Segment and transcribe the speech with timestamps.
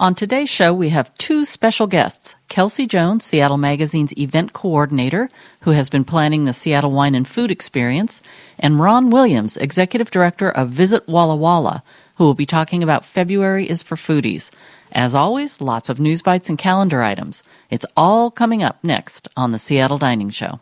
[0.00, 5.28] On today's show, we have two special guests Kelsey Jones, Seattle Magazine's event coordinator,
[5.62, 8.22] who has been planning the Seattle Wine and Food Experience,
[8.60, 11.82] and Ron Williams, executive director of Visit Walla Walla,
[12.14, 14.52] who will be talking about February is for Foodies.
[14.92, 17.42] As always, lots of news bites and calendar items.
[17.68, 20.60] It's all coming up next on the Seattle Dining Show.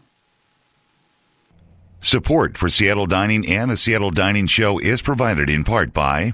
[2.01, 6.33] Support for Seattle Dining and the Seattle Dining Show is provided in part by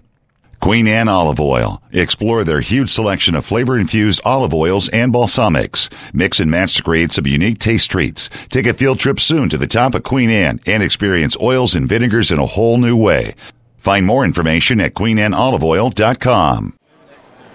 [0.62, 1.82] Queen Anne Olive Oil.
[1.90, 5.92] Explore their huge selection of flavor infused olive oils and balsamics.
[6.14, 8.30] Mix and match to create some unique taste treats.
[8.48, 11.88] Take a field trip soon to the top of Queen Anne and experience oils and
[11.88, 13.34] vinegars in a whole new way.
[13.78, 16.78] Find more information at queenanneoliveoil.com.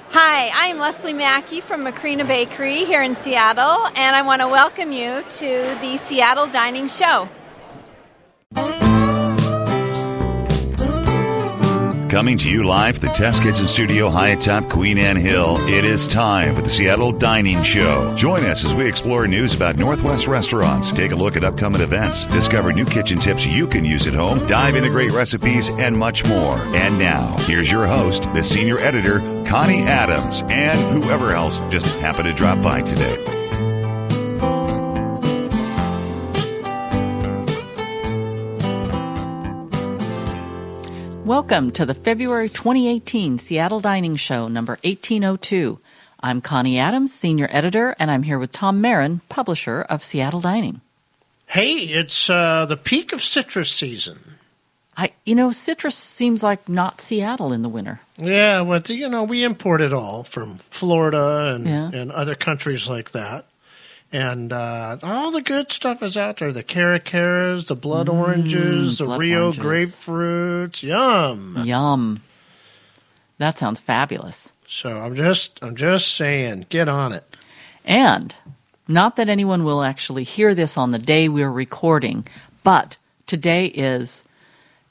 [0.09, 4.91] Hi, I'm Leslie Mackey from Macrina Bakery here in Seattle, and I want to welcome
[4.91, 7.29] you to the Seattle Dining Show.
[12.09, 16.07] Coming to you live the Test Kitchen Studio high atop Queen Anne Hill, it is
[16.07, 18.15] time for the Seattle Dining Show.
[18.15, 22.23] Join us as we explore news about Northwest restaurants, take a look at upcoming events,
[22.25, 26.25] discover new kitchen tips you can use at home, dive into great recipes, and much
[26.29, 26.57] more.
[26.77, 32.29] And now, here's your host, the senior editor, Connie Adams, and whoever else just happened
[32.29, 33.46] to drop by today.
[41.27, 45.77] Welcome to the February 2018 Seattle Dining Show, number 1802.
[46.21, 50.79] I'm Connie Adams, senior editor, and I'm here with Tom Marin, publisher of Seattle Dining.
[51.47, 54.35] Hey, it's uh, the peak of citrus season.
[54.95, 57.99] I, you know, citrus seems like not Seattle in the winter.
[58.17, 61.91] Yeah, but you know, we import it all from Florida and, Yeah.
[61.93, 63.45] and other countries like that.
[64.11, 66.53] And uh, all the good stuff is out there.
[66.53, 69.63] The Cara Caras, the blood oranges, the Mm, blood Rio oranges.
[69.63, 70.81] grapefruits.
[70.83, 71.57] Yum.
[71.65, 72.21] Yum.
[73.37, 74.53] That sounds fabulous.
[74.67, 77.23] So I'm just I'm just saying, get on it.
[77.85, 78.33] And
[78.87, 82.25] not that anyone will actually hear this on the day we're recording,
[82.63, 84.23] but today is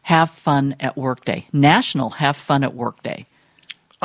[0.02, 3.26] Have Fun at Work Day, National Have Fun at Work Day.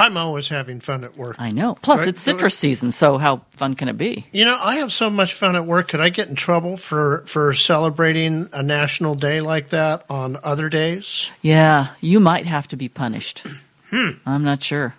[0.01, 1.35] I'm always having fun at work.
[1.37, 1.75] I know.
[1.81, 2.07] Plus, Right.
[2.09, 4.25] it's citrus season, so how fun can it be?
[4.31, 5.89] You know, I have so much fun at work.
[5.89, 10.69] Could I get in trouble for for celebrating a national day like that on other
[10.69, 11.29] days?
[11.41, 13.43] Yeah, you might have to be punished.
[13.91, 14.11] Hmm.
[14.25, 14.95] I'm not sure.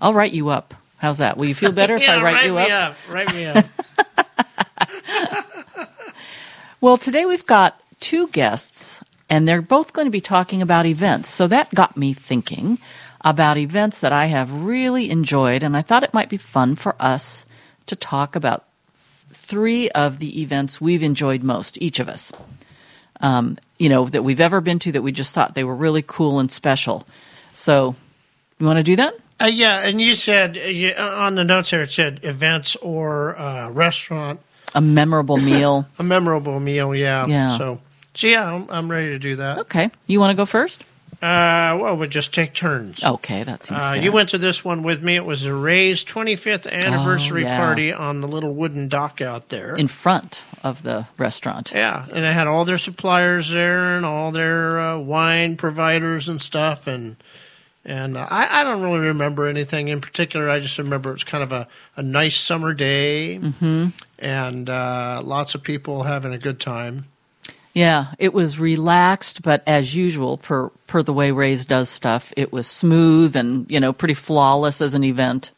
[0.00, 0.74] I'll write you up.
[0.96, 1.36] How's that?
[1.36, 2.90] Will you feel better if yeah, I write, you me up?
[2.90, 2.96] up.
[3.08, 3.64] Write me up.
[6.80, 11.28] Well, today we've got two guests, and they're both going to be talking about events.
[11.28, 12.78] So that got me thinking
[13.22, 16.94] about events that I have really enjoyed, and I thought it might be fun for
[17.00, 17.44] us
[17.86, 18.64] to talk about
[19.32, 22.32] three of the events we've enjoyed most, each of us.
[23.20, 26.02] Um, you know, that we've ever been to that we just thought they were really
[26.06, 27.06] cool and special.
[27.52, 27.96] So,
[28.58, 29.14] you want to do that?
[29.40, 32.76] Uh, yeah, and you said uh, you, uh, on the notes there it said events
[32.76, 34.40] or uh, restaurant,
[34.74, 35.86] A memorable meal.
[35.98, 36.94] a memorable meal.
[36.94, 37.26] Yeah.
[37.26, 37.56] Yeah.
[37.56, 37.80] So,
[38.14, 39.58] so yeah, I'm, I'm ready to do that.
[39.58, 39.90] Okay.
[40.06, 40.84] You want to go first?
[41.20, 43.02] Uh, well, we'll just take turns.
[43.02, 44.02] Okay, that seems Uh, fair.
[44.02, 45.16] you went to this one with me.
[45.16, 47.56] It was the Ray's 25th anniversary Oh, yeah.
[47.56, 49.74] party on the little wooden dock out there.
[49.74, 51.72] in front of the restaurant.
[51.74, 56.40] Yeah, and they had all their suppliers there and all their uh, wine providers and
[56.40, 57.16] stuff, and
[57.84, 60.48] and uh, I, I don't really remember anything in particular.
[60.48, 63.88] I just remember it was kind of a, a nice summer day, mm-hmm.
[64.18, 67.06] and uh, lots of people having a good time.
[67.78, 72.52] Yeah, it was relaxed, but as usual, per per the way Ray's does stuff, it
[72.52, 75.52] was smooth and you know pretty flawless as an event.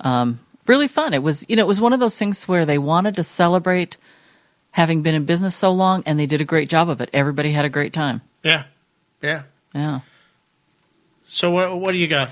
[0.00, 1.14] Um, really fun.
[1.14, 3.96] It was you know it was one of those things where they wanted to celebrate
[4.72, 7.10] having been in business so long, and they did a great job of it.
[7.12, 8.22] Everybody had a great time.
[8.42, 8.64] Yeah,
[9.22, 9.42] yeah.
[9.72, 10.00] Yeah.
[11.28, 12.28] So what what do you got?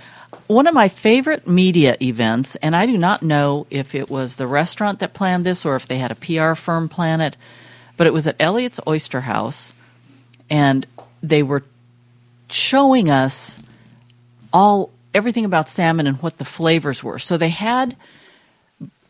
[0.48, 4.48] One of my favorite media events, and I do not know if it was the
[4.48, 7.36] restaurant that planned this or if they had a PR firm plan it,
[7.96, 9.72] but it was at Elliott's Oyster House,
[10.50, 10.86] and
[11.22, 11.62] they were
[12.50, 13.60] showing us
[14.52, 17.18] all everything about salmon and what the flavors were.
[17.18, 17.96] So they had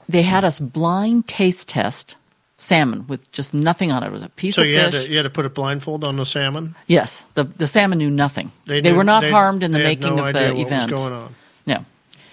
[0.09, 2.17] they had us blind taste test
[2.59, 4.07] salmon with just nothing on it.
[4.07, 5.07] It was a piece So of you had fish.
[5.07, 6.75] to you had to put a blindfold on the salmon.
[6.87, 8.53] yes, the the salmon knew nothing.
[8.67, 10.91] They, knew- were not they- harmed in the making no of the what event.
[10.93, 11.35] Was going on.
[11.67, 11.85] No.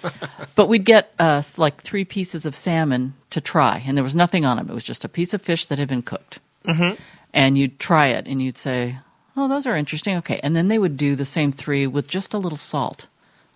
[0.56, 4.44] but we'd get uh, like three pieces of salmon to try, and there was nothing
[4.44, 4.68] on them.
[4.68, 6.38] It was just a piece of fish that had been cooked.
[6.64, 7.00] Mm-hmm.
[7.34, 8.98] And you'd try it, and you'd say,
[9.36, 12.34] "Oh, those are interesting." Okay, and then they would do the same three with just
[12.34, 13.06] a little salt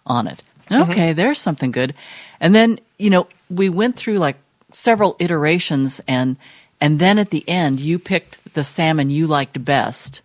[0.06, 0.42] on it.
[0.70, 1.94] Okay, there's something good.
[2.40, 4.36] And then you know we went through like
[4.70, 6.36] several iterations, and
[6.80, 10.22] and then at the end you picked the salmon you liked best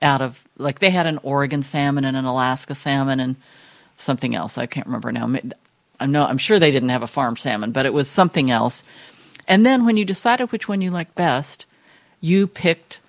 [0.00, 3.36] out of like they had an Oregon salmon and an Alaska salmon and
[3.96, 4.58] something else.
[4.58, 5.24] I can't remember now.
[6.00, 8.82] I'm no, I'm sure they didn't have a farm salmon, but it was something else.
[9.48, 11.66] And then when you decided which one you liked best,
[12.22, 13.00] you picked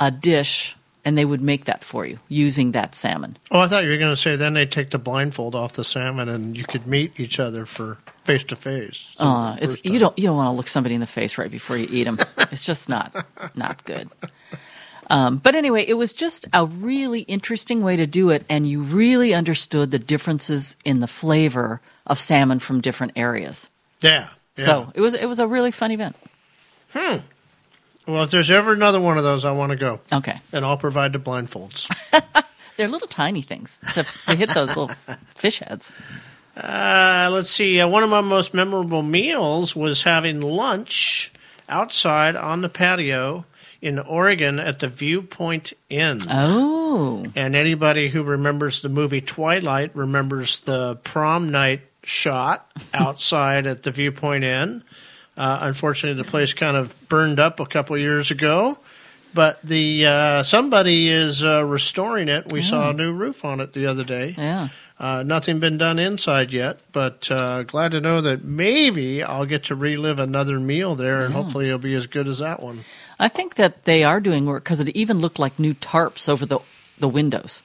[0.00, 0.74] a dish
[1.04, 3.36] and they would make that for you using that salmon.
[3.52, 5.84] Oh, I thought you were going to say then they take the blindfold off the
[5.84, 9.14] salmon and you could meet each other for face to face.
[9.18, 11.76] Uh, it's, you don't you don't want to look somebody in the face right before
[11.76, 12.18] you eat them.
[12.50, 13.14] it's just not
[13.54, 14.08] not good.
[15.08, 18.82] Um, but anyway, it was just a really interesting way to do it, and you
[18.82, 23.70] really understood the differences in the flavor of salmon from different areas.
[24.00, 24.30] Yeah.
[24.56, 24.64] yeah.
[24.64, 26.16] So it was it was a really fun event.
[28.06, 30.78] Well, if there's ever another one of those, I want to go, Okay, and I'll
[30.78, 31.88] provide the blindfolds.
[32.76, 34.88] they're little tiny things to, to hit those little
[35.34, 35.92] fish heads.
[36.56, 37.80] Uh, let's see.
[37.80, 41.30] Uh, one of my most memorable meals was having lunch
[41.68, 43.44] outside on the patio
[43.82, 46.20] in Oregon at the Viewpoint Inn.
[46.30, 53.82] Oh, And anybody who remembers the movie Twilight remembers the prom night shot outside at
[53.82, 54.82] the Viewpoint Inn.
[55.36, 58.78] Uh, unfortunately, the place kind of burned up a couple years ago,
[59.34, 62.52] but the uh, somebody is uh, restoring it.
[62.52, 64.34] We saw a new roof on it the other day.
[64.38, 64.68] yeah.
[64.98, 69.64] Uh, nothing been done inside yet, but uh, glad to know that maybe I'll get
[69.64, 72.82] to relive another meal there, and hopefully it'll be as good as that one.
[73.18, 76.46] I think that they are doing work because it even looked like new tarps over
[76.46, 76.60] the
[76.98, 77.62] the windows.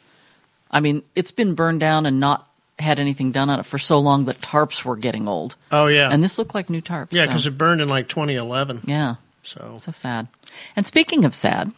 [0.70, 2.50] I mean, it's been burned down and not
[2.82, 6.10] had anything done on it for so long that tarps were getting old, Oh yeah,
[6.12, 7.08] and this looked like new tarps.
[7.12, 8.82] yeah, so- because it burned in like 2011.
[8.86, 10.28] yeah, So so sad.
[10.76, 11.72] And speaking of sad,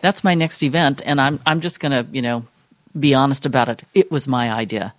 [0.00, 2.44] that's my next event, and I'm I'm just gonna you know
[2.98, 3.84] be honest about it.
[3.94, 4.94] It was my idea.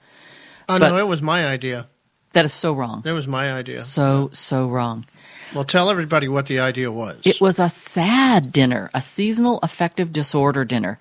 [0.69, 1.87] oh but- no, it was my idea.
[2.33, 3.03] That is so wrong.
[3.05, 3.83] It was my idea.
[3.83, 5.05] So so wrong.
[5.53, 7.19] Well, tell everybody what the idea was.
[7.25, 10.97] It was a sad dinner, a seasonal affective disorder dinner.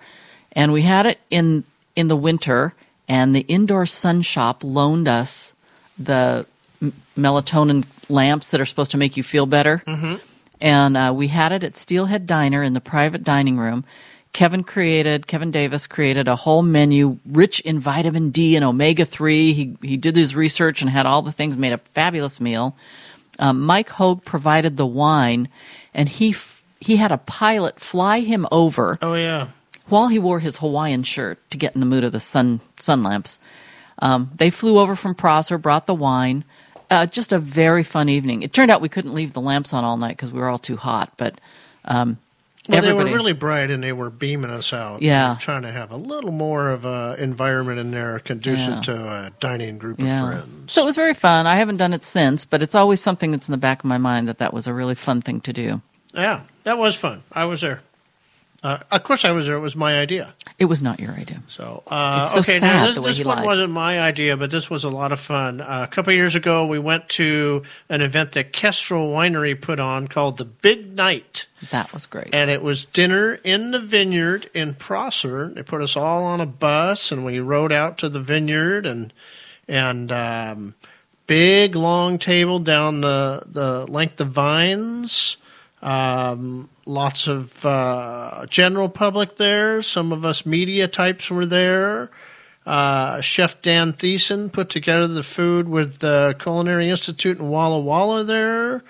[0.52, 1.64] And we had it in
[1.96, 2.74] in the winter
[3.08, 5.52] and the indoor sun shop loaned us
[5.98, 6.46] the
[6.80, 9.82] m- melatonin lamps that are supposed to make you feel better.
[9.86, 10.16] Mm-hmm.
[10.60, 13.84] And uh, we had it at Steelhead Diner in the private dining room.
[14.32, 19.52] Kevin created, Kevin Davis created a whole menu rich in vitamin D and omega 3.
[19.52, 22.74] He, he did his research and had all the things, made a fabulous meal.
[23.38, 25.48] Um, Mike Hogue provided the wine,
[25.94, 29.48] and he f- he had a pilot fly him over oh yeah,
[29.92, 33.02] while he wore his Hawaiian shirt to get in the mood of the sun sun
[33.02, 33.38] lamps.
[33.98, 36.44] Um, they flew over from Prosser, brought the wine.
[36.90, 38.42] Uh, just a very fun evening.
[38.42, 40.58] It turned out we couldn't leave the lamps on all night because we were all
[40.58, 41.40] too hot, but
[41.84, 42.18] um,
[42.68, 43.04] well, everybody.
[43.04, 45.02] they were really bright and they were beaming us out.
[45.02, 45.36] Yeah.
[45.40, 48.80] Trying to have a little more of a environment in there conducive Yeah.
[48.82, 50.72] to a dining group of friends.
[50.72, 51.46] So it was very fun.
[51.46, 53.98] I haven't done it since, but it's always something that's in the back of my
[53.98, 55.82] mind that that was a really fun thing to do.
[56.14, 57.22] Yeah, that was fun.
[57.32, 57.80] I was there.
[58.62, 59.56] Uh, of course, I was there.
[59.56, 60.34] It was my idea.
[60.58, 61.42] It was not your idea.
[61.48, 63.46] So, uh, It's so okay, now this, this one lies.
[63.46, 65.60] wasn't my idea, but this was a lot of fun.
[65.60, 70.06] Uh, a couple years ago, we went to an event that Kestrel Winery put on
[70.06, 72.28] called the Big Night, That was great.
[72.32, 75.48] and it was dinner in the vineyard in Prosser.
[75.48, 79.12] They put us all on a bus, and we rode out to the vineyard, and
[79.66, 80.74] and um,
[81.26, 85.36] big long table down the the length of vines.
[85.82, 89.82] Um, lots of uh, general public there.
[89.82, 92.10] Some of us media types were there.
[92.64, 98.22] Uh, Chef Dan Thiessen put together the food with the Culinary Institute in Walla Walla
[98.22, 98.84] there.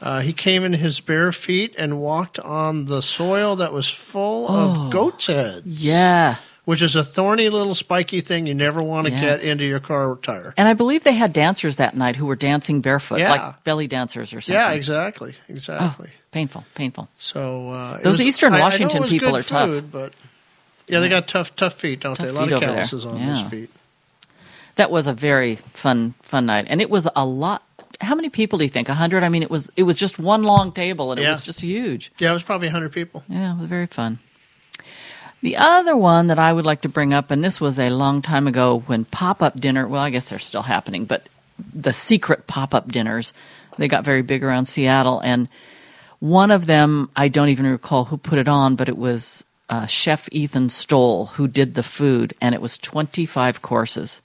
[0.00, 4.48] Uh, he came in his bare feet and walked on the soil that was full
[4.48, 5.66] of goat's heads.
[5.84, 6.36] yeah.
[6.64, 9.20] Which is a thorny little spiky thing you never want to Yeah.
[9.22, 10.52] get into your car tire.
[10.58, 13.30] And I believe they had dancers that night who were dancing barefoot, Yeah.
[13.32, 14.54] like belly dancers or something.
[14.54, 15.34] Yeah, exactly.
[15.38, 16.10] Oh, Exactly.
[16.32, 17.08] Painful, painful.
[17.18, 19.82] So uh, Those was- Eastern I- I Washington people are tough.
[19.90, 20.12] But
[20.86, 22.30] yeah, they got tough, tough feet, don't Tough they?
[22.30, 22.74] A lot of over there.
[22.74, 23.26] calluses on Yeah.
[23.34, 23.70] those feet.
[24.76, 27.62] That was a very fun, fun night, and it was a lot.
[28.00, 28.88] How many people do you think?
[28.88, 29.24] A hundred?
[29.24, 32.12] I mean, it was it was just one long table, and it was just huge.
[32.20, 33.24] Yeah, it was probably 100 people.
[33.28, 34.20] Yeah, it was very fun.
[35.40, 38.22] The other one that I would like to bring up, and this was a long
[38.22, 41.28] time ago when pop up dinner, well, I guess they're still happening, but
[41.74, 43.32] the secret pop up dinners,
[43.78, 45.20] they got very big around Seattle.
[45.20, 45.48] And
[46.20, 49.86] one of them, I don't even recall who put it on, but it was uh,
[49.86, 54.20] Chef Ethan Stowell who did the food, and it was 25 courses.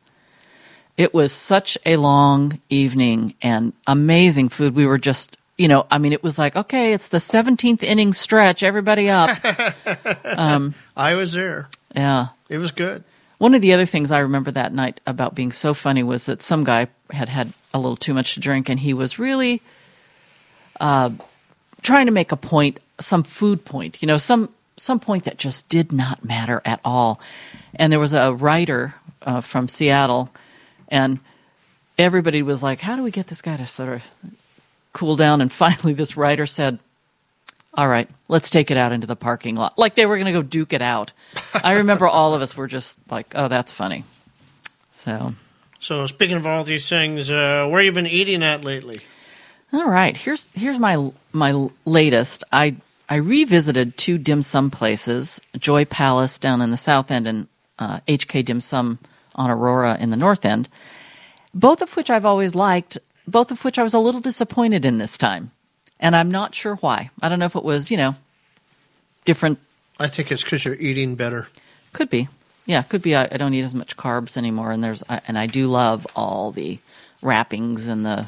[0.97, 4.75] It was such a long evening and amazing food.
[4.75, 8.13] We were just, you know, I mean, it was like, okay, it's the 17th inning
[8.13, 8.61] stretch.
[8.61, 9.39] Everybody up.
[10.95, 11.69] I was there.
[11.95, 12.27] yeah.
[12.49, 13.03] It was good.
[13.39, 16.43] One of the other things I remember that night about being so funny was that
[16.43, 19.61] some guy had had a little too much to drink and he was really
[20.79, 21.09] uh,
[21.83, 25.69] trying to make a point, some food point, you know, some some point that just
[25.69, 27.19] did not matter at all.
[27.75, 30.31] And there was a writer uh, from Seattle,
[30.87, 31.19] and
[31.97, 34.03] everybody was like, "How do we get this guy to sort of
[34.93, 36.79] cool down?" And finally, this writer said,
[37.73, 40.31] "All right, let's take it out into the parking lot." Like they were going to
[40.31, 41.13] go duke it out.
[41.53, 44.05] I remember all of us were just like, "Oh, that's funny."
[44.91, 45.33] So,
[45.79, 48.99] So speaking of all these things, uh, where you been eating at lately?
[49.73, 52.43] All right, here's here's my my latest.
[52.51, 52.75] I
[53.09, 57.47] I revisited two dim sum places: Joy Palace down in the south end and
[57.79, 58.99] uh, HK Dim Sum
[59.35, 60.69] on Aurora in the north end.
[61.53, 62.97] Both of which I've always liked.
[63.27, 65.51] Both of which I was a little disappointed in this time,
[65.99, 67.09] and I'm not sure why.
[67.21, 68.15] I don't know if it was you know
[69.25, 69.59] different.
[69.99, 71.47] I think it's because you're eating better.
[71.93, 72.27] Could be,
[72.65, 73.15] yeah, could be.
[73.15, 76.05] I, I don't eat as much carbs anymore, and there's I, and I do love
[76.15, 76.79] all the
[77.21, 78.27] wrappings and the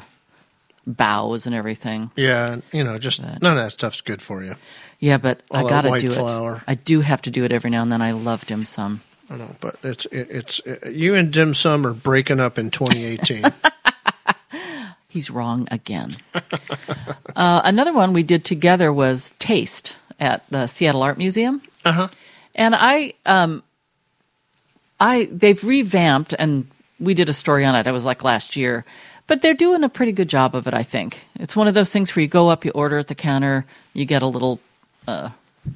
[0.86, 2.10] bows and everything.
[2.16, 4.56] Yeah, you know, just none of that stuff's good for you.
[5.00, 6.56] Yeah, but All I gotta do flour.
[6.56, 6.62] it.
[6.66, 8.00] I do have to do it every now and then.
[8.02, 9.02] I love dim sum.
[9.28, 12.70] I know, but it's it, it's it, you and Dim Sum are breaking up in
[12.70, 13.44] 2018.
[15.08, 16.16] He's wrong again.
[17.36, 21.62] uh, another one we did together was Taste at the Seattle Art Museum.
[21.84, 22.08] uh huh.
[22.54, 23.62] And I, um,
[24.98, 27.86] I, they've revamped, and we did a story on it.
[27.86, 28.84] It was like last year,
[29.26, 30.74] but they're doing a pretty good job of it.
[30.74, 33.14] I think it's one of those things where you go up, you order at the
[33.14, 34.60] counter, you get a little
[35.08, 35.30] uh,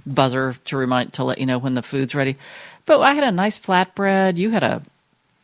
[0.07, 2.37] buzzer to remind to let you know when the food's ready.
[2.87, 4.37] But I had a nice flatbread.
[4.37, 4.83] You had a,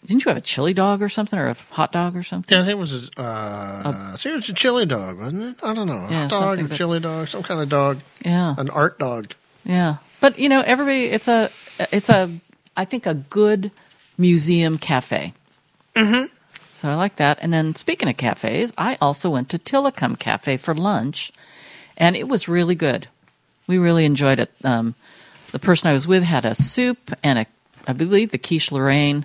[0.04, 2.56] didn't you have a chili dog or something, or a hot dog or something?
[2.56, 3.82] Yeah, I think it was a, uh,
[4.14, 5.64] I think it was a chili dog, wasn't it?
[5.64, 6.06] I don't know.
[6.10, 9.34] Yeah, a dog, a chili dog, some kind of dog, Yeah, an art dog.
[9.64, 11.50] Yeah, but you know, everybody, it's a,
[11.92, 12.30] it's a,
[12.76, 13.70] I think a good
[14.16, 15.34] museum cafe.
[15.94, 16.26] Mm-hmm.
[16.76, 17.38] So I like that.
[17.40, 21.32] And then speaking of cafes, I also went to Tilikum Cafe for lunch,
[21.96, 23.08] and it was really good.
[23.66, 24.52] We really enjoyed it.
[24.62, 24.94] Um,
[25.52, 27.46] the person I was with had a soup and a,
[27.88, 29.24] I believe, the quiche Lorraine,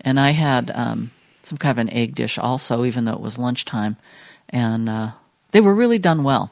[0.00, 1.10] and I had um,
[1.42, 3.96] some kind of an egg dish also, even though it was lunchtime,
[4.48, 5.10] and uh,
[5.50, 6.50] they were really done well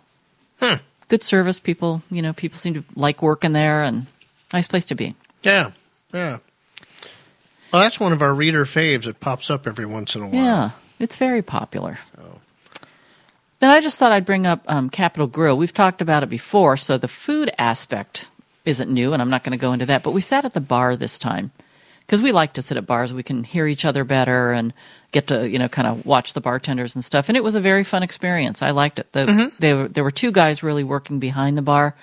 [1.08, 1.58] good service.
[1.58, 4.06] People, you know, people seem to like working there, and
[4.52, 5.14] nice place to be.
[5.42, 5.70] Yeah,
[6.12, 6.38] yeah.
[7.74, 9.08] Well, that's one of our reader faves.
[9.08, 10.44] It pops up every once in a while.
[10.44, 11.98] Yeah, it's very popular.
[13.58, 15.56] Then I just thought I'd bring up um, Capital Grille.
[15.56, 18.28] We've talked about it before, so the food aspect
[18.64, 20.04] isn't new, and I'm not going to go into that.
[20.04, 21.50] But we sat at the bar this time
[22.02, 23.12] because we like to sit at bars.
[23.12, 24.72] We can hear each other better and
[25.10, 27.28] get to you know kind of watch the bartenders and stuff.
[27.28, 28.62] And it was a very fun experience.
[28.62, 29.10] I liked it.
[29.10, 31.96] The, they were, there were two guys really working behind the bar,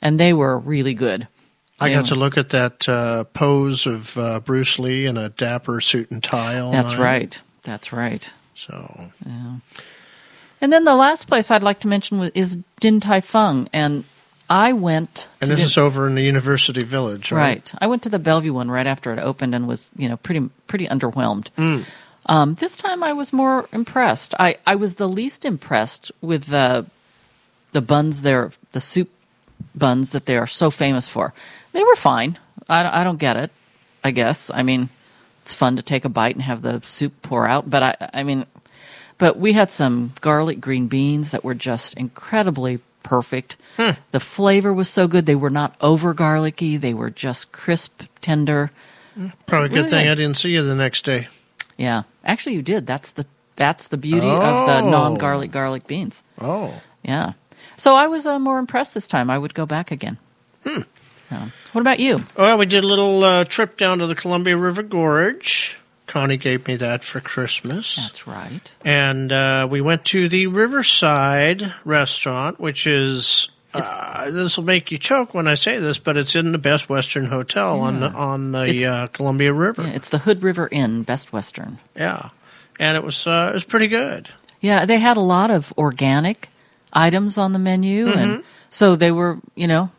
[0.00, 1.26] and they were really good.
[1.80, 5.28] I They got to look at that uh, pose of uh, Bruce Lee in a
[5.28, 6.58] dapper suit and tie.
[6.58, 7.40] All That's right.
[7.64, 8.30] That's right.
[8.54, 9.10] So
[10.60, 14.04] And then the last place I'd like to mention is Din Tai Fung, and
[14.48, 15.28] I went.
[15.40, 17.40] And this Din- is over in the University Village, right?
[17.40, 17.74] right.
[17.78, 20.48] I went to the Bellevue one right after it opened, and was you know pretty
[20.66, 21.48] pretty underwhelmed.
[22.26, 24.34] Um, this time I was more impressed.
[24.40, 26.86] I, I was the least impressed with the
[27.72, 29.10] the buns there, the soup
[29.74, 31.34] buns that they are so famous for.
[31.76, 32.38] They were fine.
[32.70, 33.50] I, I don't get it.
[34.02, 34.50] I guess.
[34.52, 34.88] I mean,
[35.42, 38.22] it's fun to take a bite and have the soup pour out, but I I
[38.22, 38.46] mean,
[39.18, 43.56] but we had some garlic green beans that were just incredibly perfect.
[43.76, 45.26] The flavor was so good.
[45.26, 46.78] They were not over garlicky.
[46.78, 48.70] They were just crisp, tender.
[49.46, 50.08] Probably a good Really thing.
[50.08, 51.28] I didn't see you the next day.
[51.76, 52.86] Yeah, actually, you did.
[52.86, 54.88] That's the that's the beauty of the Oh.
[54.90, 56.22] non-garlic garlic beans.
[56.40, 57.32] Oh, Yeah.
[57.76, 59.28] So I was uh, more impressed this time.
[59.30, 60.16] I would go back again.
[60.64, 60.82] Hmm.
[61.28, 61.36] So,
[61.72, 62.24] what about you?
[62.36, 65.78] well, we did a little uh, trip down to the Columbia River Gorge.
[66.06, 67.96] Connie gave me that for Christmas.
[67.96, 68.72] That's right.
[68.84, 73.48] and uh, we went to the Riverside restaurant, which is.
[73.74, 76.88] Uh, this will make you choke when I say this, but it's in the Best
[76.88, 79.82] Western Hotel on the on the uh, Columbia River.
[79.82, 81.78] Yeah, it's the Hood River Inn, Best Western.
[81.94, 82.30] Yeah,
[82.80, 84.30] and it was uh, it was pretty good.
[84.62, 86.48] Yeah, they had a lot of organic
[86.90, 88.18] items on the menu, Mm-hmm.
[88.18, 89.90] and so they were, you know,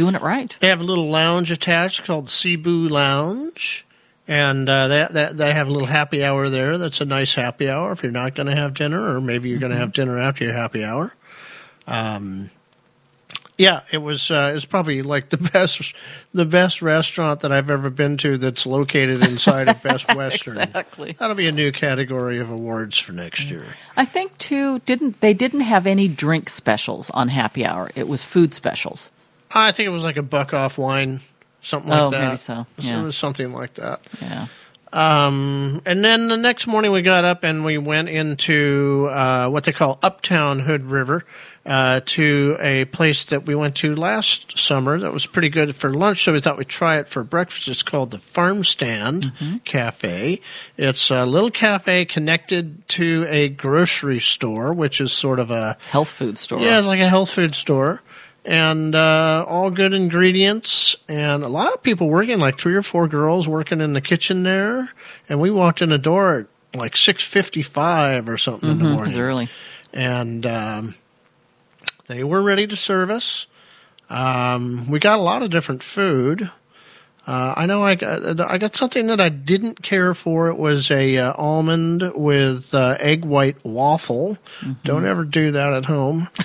[0.00, 0.56] doing it right.
[0.60, 3.84] They have a little lounge attached called Cebu Lounge,
[4.26, 6.78] and uh, they, they they have a little happy hour there.
[6.78, 9.58] That's a nice happy hour if you're not going to have dinner, or maybe you're
[9.58, 11.12] going to have dinner after your happy hour.
[11.86, 12.48] Um,
[13.58, 15.94] yeah, it was uh, it's probably like the best
[16.32, 20.56] the best restaurant that I've ever been to that's located inside of Best Western.
[20.56, 21.14] Exactly.
[21.18, 23.66] That'll be a new category of awards for next year.
[23.98, 27.90] I think too didn't they didn't have any drink specials on happy hour.
[27.94, 29.10] It was food specials.
[29.52, 31.20] I think it was like a buck off wine,
[31.62, 32.24] something like Oh, that.
[32.24, 33.00] maybe so, yeah.
[33.00, 34.00] It was something like that.
[34.20, 34.46] Yeah.
[34.92, 39.62] Um, and then the next morning we got up and we went into uh, what
[39.62, 41.24] they call Uptown Hood River
[41.64, 45.94] uh, to a place that we went to last summer that was pretty good for
[45.94, 46.24] lunch.
[46.24, 47.68] So we thought we'd try it for breakfast.
[47.68, 49.30] It's called the Farm Stand
[49.64, 50.40] Cafe.
[50.76, 56.08] It's a little cafe connected to a grocery store, which is sort of a Health
[56.08, 56.58] food store.
[56.60, 58.02] yeah, it's like a health food store.
[58.44, 63.06] And uh, all good ingredients, and a lot of people working, like three or four
[63.06, 64.88] girls working in the kitchen there.
[65.28, 66.38] And we walked in the door
[66.72, 69.48] at like six fifty-five or something in the Mhm, morning It's early.
[69.92, 70.94] and um,
[72.06, 73.46] they were ready to serve us.
[74.08, 76.50] Um, we got a lot of different food.
[77.26, 80.48] Uh, I know I got, I got something that I didn't care for.
[80.48, 84.38] It was a uh, almond with uh, egg white waffle.
[84.84, 86.28] Don't ever do that at home.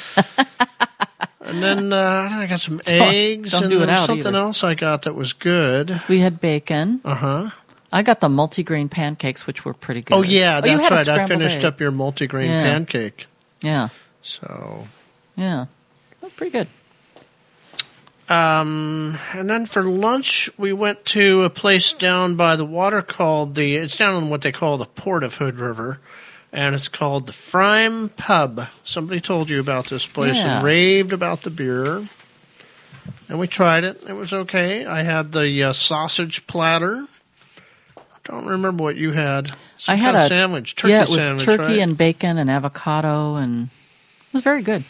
[1.45, 4.37] and then uh, I got some eggs don't and do it out something either.
[4.37, 6.01] else I got that was good.
[6.09, 7.01] We had bacon.
[7.05, 7.49] Uh huh.
[7.93, 10.15] I got the multigrain pancakes, which were pretty good.
[10.15, 10.99] Oh yeah, you that's had a right.
[10.99, 11.65] I scrambled finished egg.
[11.65, 12.63] up your multigrain Yeah.
[12.63, 13.27] pancake.
[13.61, 13.89] Yeah,
[14.21, 14.87] So
[15.37, 15.65] yeah,
[16.21, 16.67] Oh, pretty good.
[18.27, 23.53] Um, and then for lunch, we went to a place down by the water called
[23.55, 23.75] the.
[23.75, 25.99] It's down on what they call the port of Hood River,
[26.55, 28.67] and it's called the pFriem Pub.
[28.83, 30.55] Somebody told you about this place Yeah.
[30.57, 32.03] and raved about the beer,
[33.29, 34.01] and we tried it.
[34.07, 34.85] It was okay.
[34.85, 37.05] I had the uh, sausage platter.
[37.97, 39.51] I don't remember what you had.
[39.77, 41.79] Some I had a sandwich, turkey yeah, it was sandwich, turkey right?
[41.79, 44.83] and bacon and avocado, and it was very good.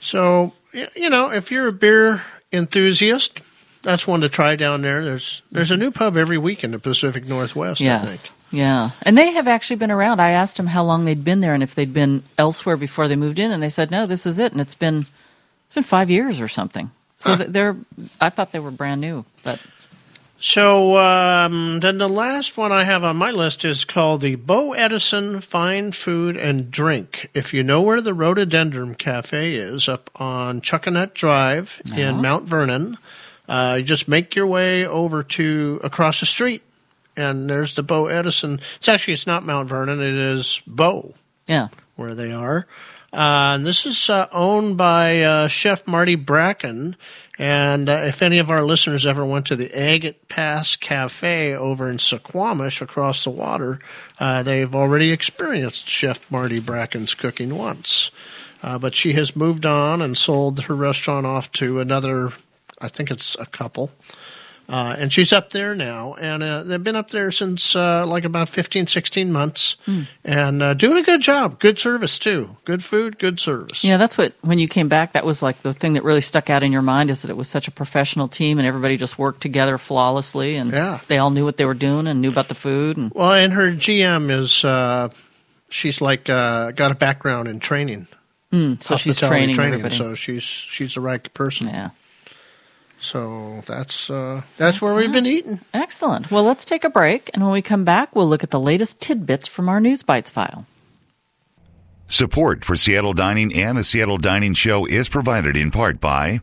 [0.00, 3.42] So you know, if you're a beer enthusiast,
[3.82, 5.04] that's one to try down there.
[5.04, 7.80] There's there's a new pub every week in the Pacific Northwest.
[7.80, 8.37] I Yes, think.
[8.50, 10.20] Yeah, and they have actually been around.
[10.20, 13.16] I asked them how long they'd been there and if they'd been elsewhere before they
[13.16, 15.06] moved in, and they said no, this is it, and it's been
[15.66, 16.90] it's been five years or something.
[17.18, 17.76] So th- they're
[18.20, 19.60] I thought they were brand new, but
[20.40, 24.72] So um, then the last one I have on my list is called the Bow
[24.72, 27.28] Edison Fine Food and Drink.
[27.34, 32.98] If you know where the Rhododendron Cafe is, up on Chuckanut Drive in Mount Vernon,
[33.48, 36.62] uh, you just make your way over to across the street,
[37.18, 38.60] and there's the Bow Edison.
[38.76, 41.14] It's actually it's not Mount Vernon; it is Bow.
[41.46, 42.66] yeah, where they are.
[43.12, 46.94] Uh, and this is uh, owned by uh, Chef Marty Bracken.
[47.38, 51.88] And uh, if any of our listeners ever went to the Agate Pass Cafe over
[51.88, 53.80] in Suquamish across the water,
[54.20, 58.10] uh, they've already experienced Chef Marty Bracken's cooking once.
[58.62, 62.32] Uh, but she has moved on and sold her restaurant off to another,
[62.80, 63.90] I think it's a couple.
[64.70, 68.24] Uh, and she's up there now, and uh, they've been up there since uh, like
[68.26, 69.78] about 15, 16 months,
[70.24, 71.58] and uh, doing a good job.
[71.58, 72.54] Good service too.
[72.66, 73.82] Good food, good service.
[73.82, 73.96] yeah.
[73.96, 76.62] That's what when you came back, that was like the thing that really stuck out
[76.62, 79.40] in your mind is that it was such a professional team and everybody just worked
[79.40, 81.00] together flawlessly, and Yeah.
[81.08, 83.54] they all knew what they were doing and knew about the food, and Well, and
[83.54, 85.08] her GM is uh,
[85.70, 88.06] she's like uh, got a background in training,
[88.52, 89.96] so she's hospitality training, everybody.
[89.96, 91.68] So she's she's the right person.
[91.68, 91.90] yeah.
[93.00, 95.60] So that's uh, that's where we've been eating.
[95.72, 96.30] Excellent.
[96.30, 99.00] Well, let's take a break, and when we come back, we'll look at the latest
[99.00, 100.66] tidbits from our News Bites file.
[102.08, 106.40] Support for Seattle Dining and the Seattle Dining Show is provided in part by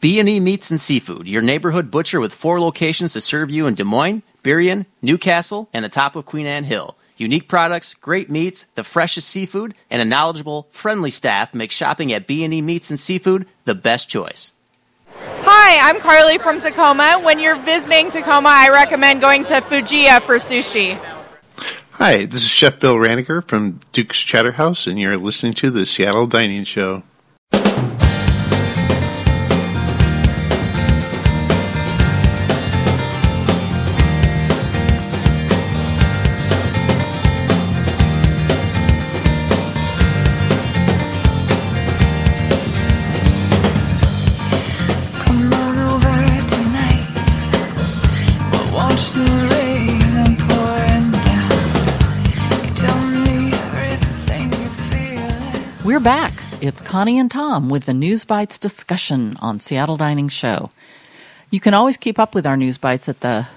[0.00, 3.84] B&E Meats and Seafood, your neighborhood butcher with four locations to serve you in Des
[3.84, 6.96] Moines, Burien, Newcastle, and the top of Queen Anne Hill.
[7.18, 12.26] Unique products, great meats, the freshest seafood, and a knowledgeable, friendly staff make shopping at
[12.26, 14.52] B&E Meats and Seafood the best choice.
[15.26, 17.20] Hi, I'm Carly from Tacoma.
[17.22, 20.98] When you're visiting Tacoma, I recommend going to Fujiya for sushi.
[21.92, 25.86] Hi, this is Chef Bill Raniger from Duke's Chowder House, and you're listening to the
[25.86, 27.02] Seattle Dining Show.
[56.04, 56.34] Back.
[56.60, 60.70] It's Connie and Tom with the News Bites discussion on Seattle Dining Show.
[61.48, 63.48] You can always keep up with our News Bites at the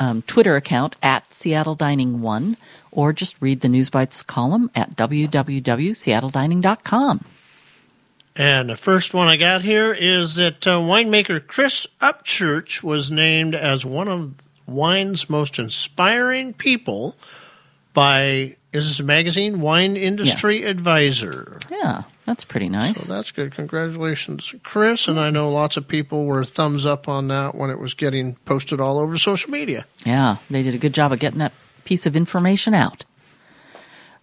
[0.00, 2.56] um, Twitter account at Seattle Dining One,
[2.90, 7.24] or just read the News Bites column at www.seattledining.com.
[8.34, 13.54] And the first one I got here is that uh, winemaker Chris Upchurch was named
[13.54, 14.34] as one of
[14.66, 17.14] wine's most inspiring people
[17.94, 21.58] by is this a magazine Wine Industry Advisor.
[21.70, 23.00] Yeah, That's pretty nice.
[23.06, 23.54] So that's good.
[23.54, 25.08] Congratulations, Chris.
[25.08, 25.34] And I mm-hmm.
[25.34, 28.98] know lots of people were thumbs up on that when it was getting posted all
[28.98, 29.86] over social media.
[30.04, 31.52] Yeah, they did a good job of getting that
[31.84, 33.04] piece of information out.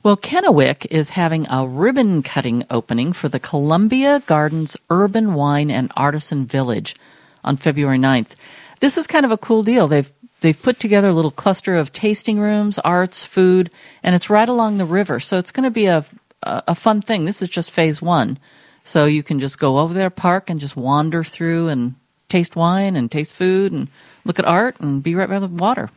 [0.04, 5.92] Well, Kennewick is having a ribbon cutting opening for the Columbia Gardens Urban Wine and
[5.96, 6.96] Artisan Village
[7.44, 8.36] on February 9th.
[8.82, 9.88] This is kind of a cool deal.
[9.88, 10.12] They've
[10.46, 13.72] they've put together a little cluster of tasting rooms, arts, food,
[14.04, 15.20] and it's right along the river.
[15.20, 16.06] So it's going to be a
[16.44, 17.26] a, fun thing.
[17.26, 18.38] This is just phase 1.
[18.84, 21.96] So you can just go over there park and just wander through and
[22.30, 23.88] taste wine and taste food and
[24.26, 25.90] look at art and be right by the water.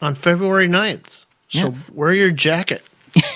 [0.00, 1.24] On February 9th.
[1.50, 1.88] So Yes.
[1.90, 2.82] wear your jacket.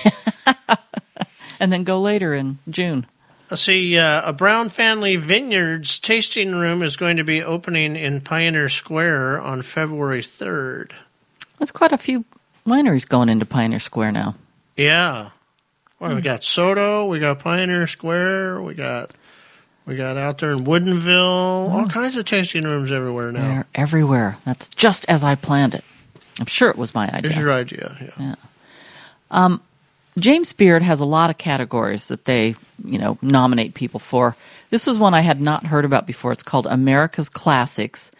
[1.59, 3.07] And then go later in June.
[3.49, 8.19] Let's see, uh, a Brown Family Vineyards tasting room is going to be opening in
[8.19, 10.91] Pioneer Square on February 3rd.
[11.57, 12.25] There's quite a few
[12.65, 14.35] wineries going into Pioneer Square now.
[14.75, 15.29] Yeah.
[15.99, 16.23] Well, we hmm.
[16.23, 19.11] got SoDo, we got Pioneer Square, we got
[19.85, 21.75] we got out there in Woodinville, hmm.
[21.75, 23.47] all kinds of tasting rooms everywhere now.
[23.47, 24.37] They're everywhere.
[24.45, 25.85] That's just as I planned it.
[26.39, 27.31] I'm sure it was my idea.
[27.31, 28.13] Here's your idea.
[28.19, 28.35] Yeah.
[29.31, 29.61] Um,
[30.19, 34.35] James Beard has a lot of categories that they, you know, nominate people for.
[34.69, 36.31] This was one I had not heard about before.
[36.31, 38.11] It's called America's Classics,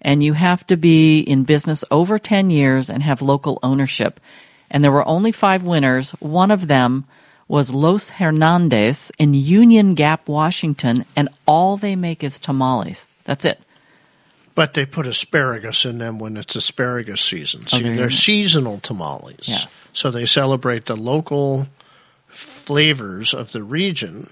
[0.00, 4.18] and you have to be in business over 10 years and have local ownership.
[4.70, 6.12] And there were only five winners.
[6.12, 7.04] One of them
[7.48, 13.06] was Los Hernandez in Union Gap, Washington, and all they make is tamales.
[13.24, 13.60] That's it.
[14.54, 17.62] But they put asparagus in them when it's asparagus season.
[17.62, 19.48] See, you they're seasonal tamales.
[19.48, 19.90] Yes.
[19.94, 21.68] So they celebrate the local
[22.28, 24.28] flavors of the region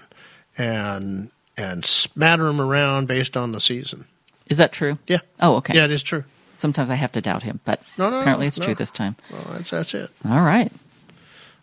[0.57, 4.05] and and smatter them around based on the season.
[4.47, 4.97] Is that true?
[5.07, 5.19] Yeah.
[5.39, 5.73] Oh, okay.
[5.75, 6.23] Yeah, it is true.
[6.55, 8.65] Sometimes I have to doubt him, but No, no, apparently it's no.
[8.65, 9.15] true this time.
[9.31, 10.09] Well, that's that's it.
[10.29, 10.71] All right.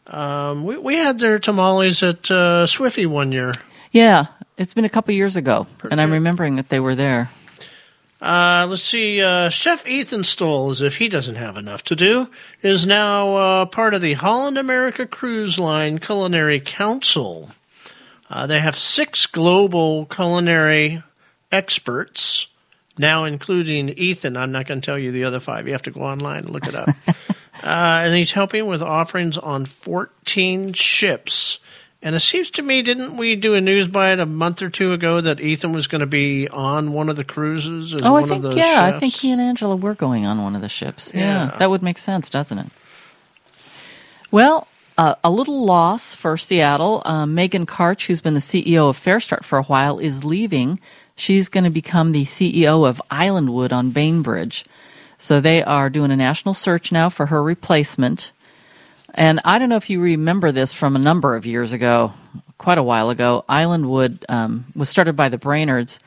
[0.07, 3.53] Um, we we had their tamales at uh, Swiffy one year.
[3.92, 6.14] Yeah, it's been a couple years ago, Pretty and I'm good.
[6.14, 7.31] remembering that they were there.
[8.20, 9.22] Uh, let's see.
[9.22, 12.28] Uh, Chef Ethan Stowell, as if he doesn't have enough to do,
[12.62, 17.50] is now uh, part of the Holland America Cruise Line Culinary Council.
[18.28, 21.02] Uh, they have six global culinary
[21.52, 22.48] experts,
[22.98, 24.37] now including Ethan.
[24.37, 25.66] I'm not going to tell you the other five.
[25.66, 26.88] You have to go online and look it up.
[27.09, 31.61] uh, and he's helping with offerings on 14 ships.
[32.00, 34.92] And it seems to me, didn't we do a news bite a month or two
[34.92, 38.24] ago that Ethan was going to be on one of the cruises as oh, one
[38.24, 41.12] I think yeah, I think he and Angela were going on one of the ships.
[41.12, 41.56] Yeah, Yeah.
[41.58, 42.66] that would make sense, doesn't it?
[44.30, 47.02] Well, uh, a little loss for Seattle.
[47.04, 50.78] Uh, Megan Karch, who's been the CEO of FareStart for a while, is leaving.
[51.16, 54.64] She's going to become the CEO of Islandwood on Bainbridge.
[55.16, 58.30] So they are doing a national search now for her replacement.
[59.18, 62.12] And I don't know if you remember this from a number of years ago,
[62.57, 63.44] quite a while ago.
[63.48, 65.98] Islandwood um, was started by the Brainerds,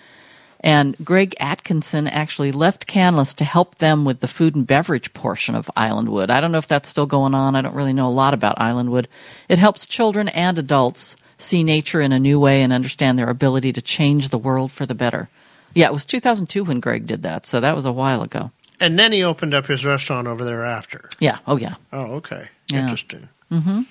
[0.61, 5.55] and Greg Atkinson actually left Canlis to help them with the food and beverage portion
[5.55, 6.29] of Islandwood.
[6.29, 7.53] I don't know if that's still going on.
[7.53, 9.07] I don't really know a lot about Islandwood.
[9.49, 13.73] It helps children and adults see nature in a new way and understand their ability
[13.73, 15.27] to change the world for the better.
[15.73, 18.51] Yeah, it was 2002 when Greg did that, so that was a while ago.
[18.79, 21.09] And then he opened up his restaurant over there after.
[21.19, 21.75] Yeah, oh yeah.
[21.91, 22.47] Oh, okay.
[22.71, 22.81] Yeah.
[22.83, 23.29] Interesting.
[23.51, 23.81] Mm-hmm.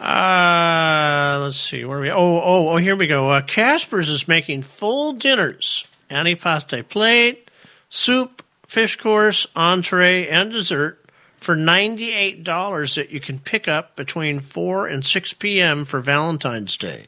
[0.00, 1.84] Uh, let's see.
[1.84, 2.10] Where are we?
[2.10, 3.30] Oh, oh, oh, here we go.
[3.30, 5.86] Uh, Casper's is making full dinners.
[6.08, 7.50] Antipasto plate,
[7.90, 11.04] soup, fish course, entree, and dessert
[11.36, 15.84] for $98 that you can pick up between 4 and 6 p.m.
[15.84, 17.06] for Valentine's Day.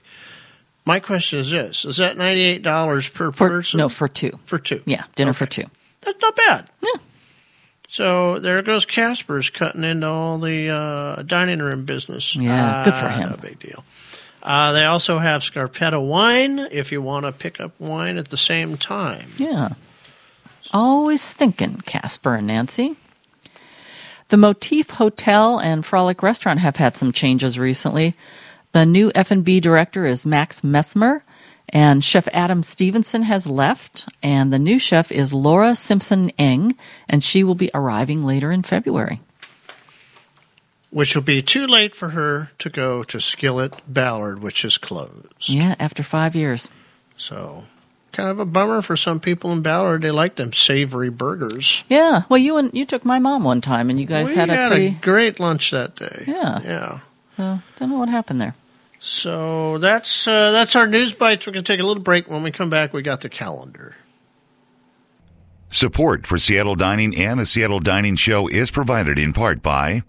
[0.84, 1.84] My question is this.
[1.84, 3.78] Is that $98 per For, person?
[3.78, 4.38] no, for two.
[4.44, 4.82] For two.
[4.84, 5.64] Yeah, dinner for two.
[6.02, 6.68] That's not bad.
[6.82, 7.00] Yeah.
[7.92, 12.36] So there goes Casper's cutting into all the uh, dining room business.
[12.36, 13.30] Yeah, good for Ah, him.
[13.30, 13.84] No big deal.
[14.42, 18.36] Uh, they also have Scarpetta wine if you want to pick up wine at the
[18.36, 19.28] same time.
[19.38, 19.70] Yeah.
[20.72, 22.94] Always thinking, Casper and Nancy.
[24.28, 28.14] The Motif Hotel and Frolic Restaurant have had some changes recently.
[28.70, 31.22] The new F&B director is Max Messmer,
[31.70, 36.76] and Chef Adam Stevenson has left, and the new chef is Laura Simpson Eng,
[37.08, 39.20] and she will be arriving later in February.
[40.90, 45.48] Which will be too late for her to go to Skillet Ballard, which is closed.
[45.48, 46.68] Yeah, after five years.
[47.16, 47.64] So,
[48.10, 50.02] kind of a bummer for some people in Ballard.
[50.02, 51.84] They like them savory burgers.
[51.88, 54.50] Yeah, well, you and you took my mom one time, and you guys we had
[54.50, 54.90] a pretty.
[55.00, 56.24] great lunch that day.
[56.26, 56.60] Yeah.
[56.64, 57.00] Yeah.
[57.36, 58.56] So, don't know what happened there.
[59.00, 61.46] So that's uh, that's our news bites.
[61.46, 62.28] We're going to take a little break.
[62.28, 63.96] When we come back, we got the calendar.
[65.70, 70.02] Support for Seattle Dining and the Seattle Dining Show is provided in part by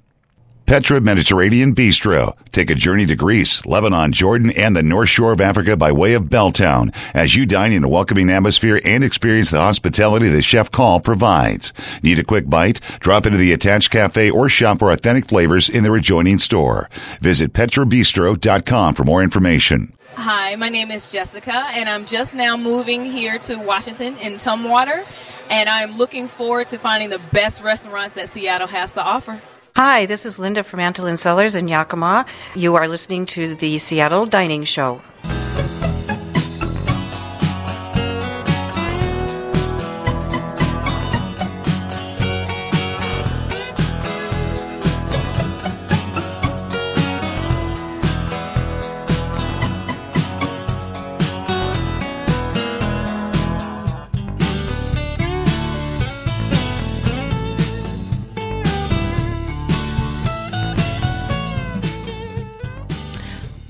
[0.72, 2.34] Petra Mediterranean Bistro.
[2.54, 6.14] Take a journey to Greece, Lebanon, Jordan, and the North Shore of Africa by way
[6.14, 10.72] of Belltown as you dine in a welcoming atmosphere and experience the hospitality that Chef
[10.72, 11.74] Call provides.
[12.04, 12.80] Need a quick bite?
[13.02, 16.90] Drop into the attached cafe or shop for authentic flavors in their adjoining store.
[17.20, 19.92] Visit petrabistro.com for more information.
[20.16, 25.06] Hi, my name is Jessica, and I'm just now moving here to Washington in Tumwater,
[25.50, 29.42] and I'm looking forward to finding the best restaurants that Seattle has to offer.
[29.76, 32.26] Hi, this is Linda from Antolin Cellars in Yakima.
[32.56, 35.02] You are listening to the Seattle Dining Show.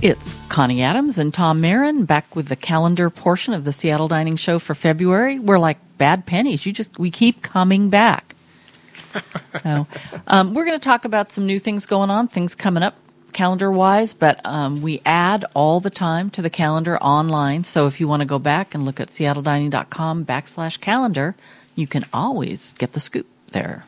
[0.02, 4.36] It's Connie Adams and Tom Marin back with the calendar portion of the Seattle Dining
[4.36, 5.38] Show for February.
[5.38, 6.66] We're like bad pennies.
[6.66, 8.34] You just we keep coming back.
[9.64, 9.86] so,
[10.26, 12.96] um, we're going to talk about some new things going on, things coming up
[13.34, 17.64] calendar wise, but um, we add all the time to the calendar online.
[17.64, 21.36] So if you want to go back and look at seattledining.com backslash calendar,
[21.76, 23.86] you can always get the scoop there.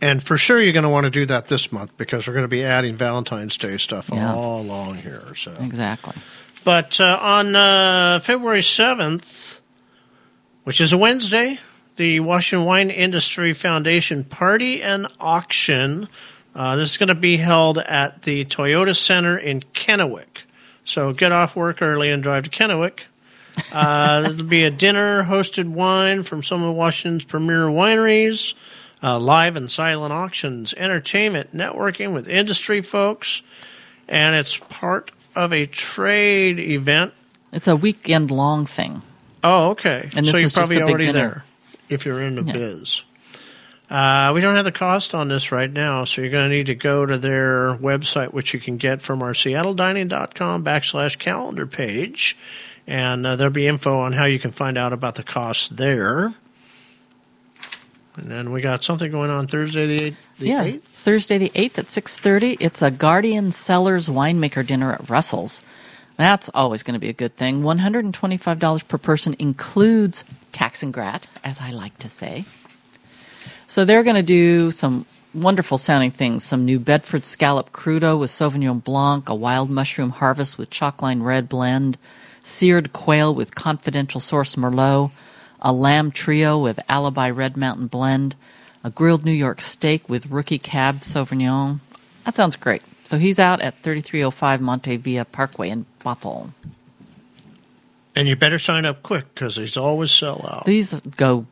[0.00, 2.44] And for sure, you're going to want to do that this month because we're going
[2.44, 4.34] to be adding Valentine's Day stuff Yeah.
[4.34, 5.22] all along here.
[5.36, 6.14] So, Exactly.
[6.64, 9.60] but uh, on uh, February seventh,
[10.64, 11.58] which is a Wednesday,
[11.96, 16.08] the Washington Wine Industry Foundation Party and Auction.
[16.54, 20.42] Uh, this is going to be held at the Toyota Center in Kennewick.
[20.84, 23.00] So get off work early and drive to Kennewick.
[23.72, 28.54] Uh, there'll be a dinner, hosted wine from some of Washington's premier wineries,
[29.04, 33.42] uh, live and silent auctions, entertainment, networking with industry folks,
[34.08, 37.12] and it's part of a trade event.
[37.52, 39.02] It's a weekend long thing.
[39.44, 40.08] Oh, okay.
[40.16, 41.18] And so you're probably already dinner.
[41.18, 41.44] there
[41.90, 42.52] if you're in the Yeah.
[42.54, 43.02] biz.
[43.90, 46.66] Uh, we don't have the cost on this right now, so you're going to need
[46.66, 52.36] to go to their website, which you can get from our seattledining.com backslash calendar page.
[52.86, 56.32] And uh, there'll be info on how you can find out about the costs there.
[58.16, 60.80] And then we got something going on Thursday the, 8th, the yeah, 8th.
[60.82, 62.56] Thursday the eighth at six thirty.
[62.60, 65.62] It's a Guardian Cellars winemaker dinner at Russell's.
[66.16, 67.62] That's always going to be a good thing.
[67.64, 72.08] One hundred and twenty-five dollars per person includes tax and grat, as I like to
[72.08, 72.44] say.
[73.66, 76.44] So they're going to do some wonderful sounding things.
[76.44, 81.48] Some New Bedford scallop crudo with Sauvignon Blanc, a wild mushroom harvest with chalkline red
[81.48, 81.98] blend,
[82.42, 85.10] seared quail with confidential source Merlot,
[85.64, 88.36] a lamb trio with Alibi Red Mountain blend,
[88.84, 91.80] a grilled New York steak with rookie cab Sauvignon.
[92.24, 92.82] That sounds great.
[93.04, 96.50] So he's out at 3305 Monte Villa Parkway in Bothell.
[98.14, 100.66] And you better sign up quick because these always sell out.
[100.66, 101.46] These go,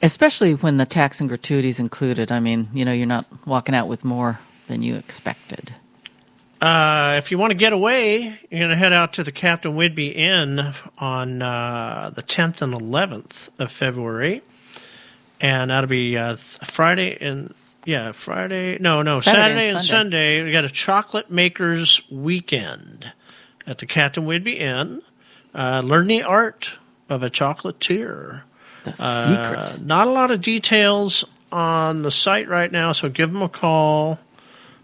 [0.00, 2.32] especially when the tax and gratuities included.
[2.32, 5.74] I mean, you know, you're not walking out with more than you expected.
[6.66, 9.76] Uh, if you want to get away, you're going to head out to the Captain
[9.76, 14.42] Whidbey Inn on uh, the 10th and 11th of February.
[15.40, 18.78] And that'll be uh, Friday and, yeah, Friday.
[18.80, 19.86] No, no, Saturday Saturday, and Sunday.
[20.38, 20.42] Sunday.
[20.42, 23.12] We got a chocolate makers weekend
[23.64, 25.02] at the Captain Whidbey Inn.
[25.54, 26.72] Uh, learn the art
[27.08, 28.42] of a chocolatier.
[28.82, 29.86] The Uh, secret.
[29.86, 34.18] not a lot of details on the site right now, so give them a call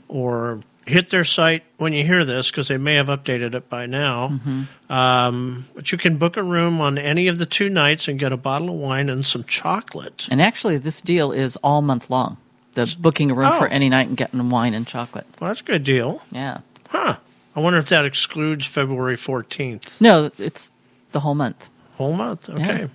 [0.07, 3.87] or hit their site when you hear this because they may have updated it by
[3.87, 4.29] now.
[4.29, 4.93] Mm-hmm.
[4.93, 8.33] Um, but you can book a room on any of the two nights and get
[8.33, 10.27] a bottle of wine and some chocolate.
[10.31, 12.37] And actually, this deal is all month long.
[12.75, 13.59] The booking a room Oh.
[13.59, 15.27] for any night and getting wine and chocolate.
[15.41, 16.23] Well, that's a good deal.
[16.31, 16.59] Yeah.
[16.89, 17.17] Huh.
[17.55, 19.89] I wonder if that excludes February 14th.
[20.01, 20.71] No, it's
[21.13, 21.69] the whole month.
[21.97, 22.49] Whole month.
[22.49, 22.81] Okay.
[22.83, 22.87] Yeah.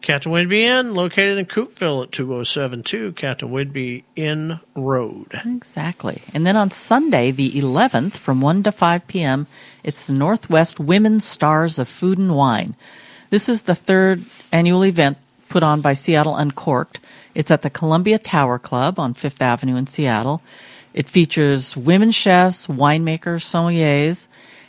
[0.00, 5.40] Captain Whidbey Inn, located in Coupeville at 2072 Captain Whidbey Inn Road.
[5.44, 6.22] Exactly.
[6.32, 9.46] And then on Sunday, the 11th, from 1 to 5 p.m.,
[9.84, 12.76] it's the Northwest Women's Stars of Food and Wine.
[13.30, 17.00] This is the third annual event put on by Seattle Uncorked.
[17.34, 20.42] It's at the Columbia Tower Club on Fifth Avenue in Seattle.
[20.92, 24.26] It features women chefs, winemakers, sommeliers,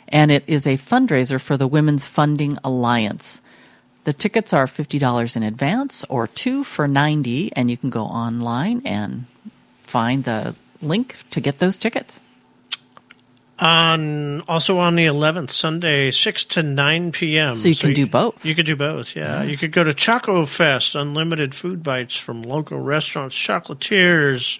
[0.08, 3.41] and it is a fundraiser for the Women's Funding Alliance.
[4.04, 8.82] The tickets are $50 in advance or 2 for 90 and you can go online
[8.84, 9.26] and
[9.84, 12.20] find the link to get those tickets.
[13.58, 17.54] On also on the 11th, Sunday, 6 to 9 p.m.
[17.54, 18.44] So you can do both.
[18.44, 19.44] You could do both, yeah.
[19.44, 24.58] You could go to Choco Fest, unlimited food bites from local restaurants, chocolatiers,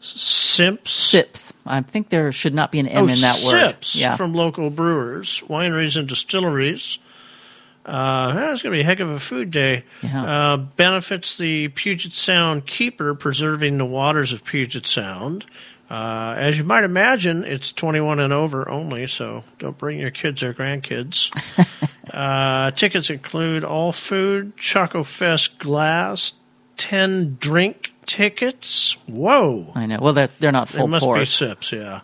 [0.00, 0.92] Simps.
[0.92, 1.52] Sips.
[1.64, 3.70] I think there should not be an M oh, in that word.
[3.70, 4.14] sips Yeah.
[4.16, 6.98] from local brewers, wineries, and distilleries.
[7.86, 9.84] Uh, that's going to be a heck of a food day.
[10.02, 10.24] Yeah.
[10.24, 15.46] Uh, benefits the Puget Sound keeper, preserving the waters of Puget Sound.
[15.88, 20.42] Uh, as you might imagine, it's 21 and over only, so don't bring your kids
[20.42, 21.30] or grandkids.
[22.12, 26.34] uh, tickets include all food, Choco Fest glass,
[26.76, 28.96] 10 drink tickets.
[29.06, 29.70] Whoa.
[29.76, 29.98] I know.
[30.02, 31.18] Well, they're, they're not full It must pours.
[31.20, 32.00] be sips, yeah.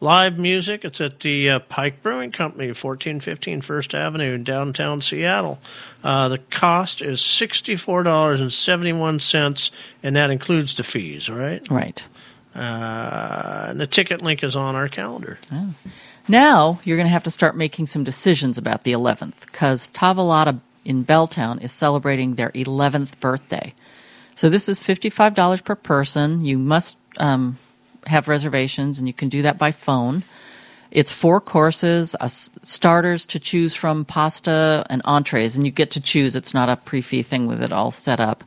[0.00, 0.84] Live music.
[0.84, 5.58] It's at the uh, Pike Brewing Company, 1415 First Avenue in downtown Seattle.
[6.02, 9.70] Uh, the cost is $64.71,
[10.02, 11.66] and that includes the fees, right?
[11.70, 12.06] Right.
[12.54, 15.38] Uh, and the ticket link is on our calendar.
[16.28, 20.60] Now you're going to have to start making some decisions about the 11th because Tavolata
[20.84, 23.74] in Belltown is celebrating their 11th birthday.
[24.34, 26.44] So this is $55 per person.
[26.44, 27.58] You must um,
[28.06, 30.22] have reservations, and you can do that by phone.
[30.90, 36.00] It's four courses, uh, starters to choose from, pasta and entrees, and you get to
[36.00, 36.36] choose.
[36.36, 38.44] It's not a pre-fee thing with it all set up.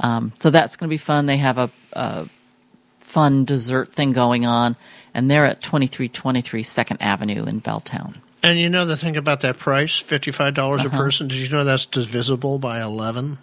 [0.00, 1.26] Um, so that's going to be fun.
[1.26, 2.28] They have a, a
[2.98, 4.74] fun dessert thing going on,
[5.14, 8.16] and they're at 2323 Second Avenue in Belltown.
[8.42, 10.86] And you know the thing about that price, $55 Uh-huh.
[10.88, 11.28] a person?
[11.28, 13.38] Did you know that's divisible by 11?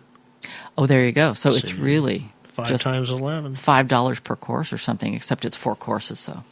[0.78, 1.34] Oh, there you go.
[1.34, 1.78] So it's See.
[1.78, 3.56] really Five just times 11.
[3.56, 6.20] five dollars per course or something, except it's four courses.
[6.20, 6.44] So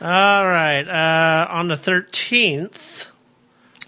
[0.00, 0.82] All right.
[0.82, 3.08] Uh, on the 13th,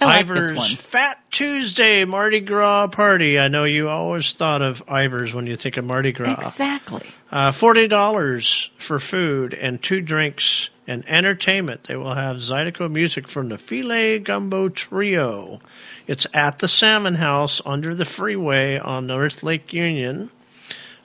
[0.01, 0.75] I like Ivar's.
[0.77, 3.39] Fat Tuesday Mardi Gras party.
[3.39, 6.35] I know you always thought of Ivar's when you think of Mardi Gras.
[6.35, 7.07] Exactly.
[7.33, 11.85] Uh, $40 for food and two drinks and entertainment.
[11.85, 15.61] They will have Zydeco music from the Filet Gumbo Trio.
[16.07, 20.31] It's at the Salmon House under the freeway on North Lake Union.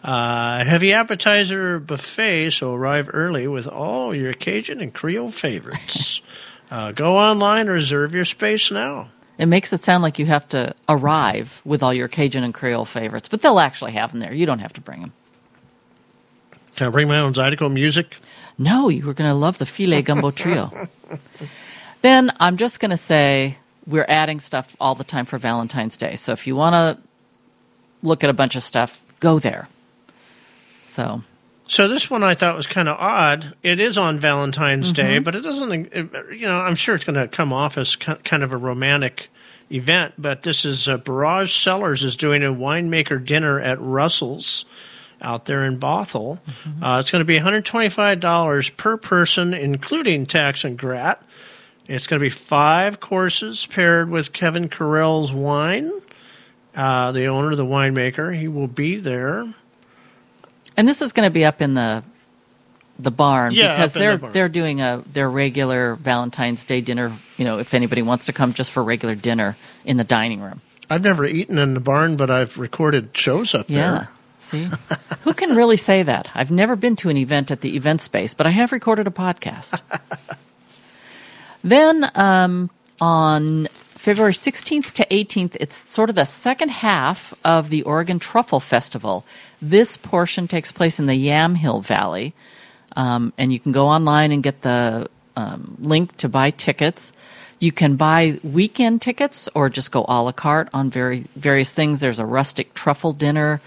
[0.03, 6.21] Uh, heavy appetizer buffet, so arrive early with all your Cajun and Creole favorites.
[6.71, 9.09] uh, go online, reserve your space now.
[9.37, 12.85] It makes it sound like you have to arrive with all your Cajun and Creole
[12.85, 14.33] favorites, but they'll actually have them there.
[14.33, 15.13] You don't have to bring them.
[16.75, 18.17] Can I bring my own Zydeco music?
[18.57, 20.89] No, you are going to love the filet gumbo trio.
[22.01, 23.57] then I'm just going to say
[23.89, 26.15] we're adding stuff all the time for Valentine's Day.
[26.15, 27.03] So if you want to
[28.01, 29.67] look at a bunch of stuff, go there.
[30.85, 31.23] So
[31.67, 33.53] So this one I thought was kind of odd.
[33.63, 35.23] It is on Valentine's Day, Mm-hmm.
[35.23, 35.71] but it doesn't.
[35.93, 39.29] it- you know, I'm sure it's going to come off as kind of a romantic
[39.71, 40.13] event.
[40.17, 44.65] But this is uh, Barrage Cellars is doing a winemaker dinner at Russell's
[45.21, 46.39] out there in Bothell.
[46.39, 46.83] Mm-hmm.
[46.83, 51.21] Uh, it's going to be 125 dollars per person, including tax and grat.
[51.89, 55.91] It's going to be five courses paired with Kevin Correll's wine.
[56.75, 59.51] Uh, the owner, the winemaker, he will be there.
[60.77, 62.03] And this is going to be up in the
[62.99, 64.33] the barn Yeah, because in the they're barn.
[64.33, 67.11] they're doing a their regular Valentine's Day dinner.
[67.37, 70.61] You know, if anybody wants to come just for regular dinner in the dining room.
[70.91, 73.77] I've never eaten in the barn, but I've recorded shows up there.
[73.77, 73.91] Yeah.
[73.91, 74.09] there.
[74.39, 74.67] See,
[75.21, 76.29] who can really say that?
[76.35, 79.11] I've never been to an event at the event space, but I have recorded a
[79.11, 79.79] podcast.
[81.63, 82.69] then um,
[83.01, 83.67] on
[83.99, 89.25] February 16th to 18th, it's sort of the second half of the Oregon Truffle Festival.
[89.61, 92.33] This portion takes place in the Yamhill Valley,
[92.95, 97.11] um, and you can go online and get the um, link to buy tickets.
[97.59, 101.99] You can buy weekend tickets or just go a la carte on very various things.
[101.99, 103.61] There's a rustic truffle dinner.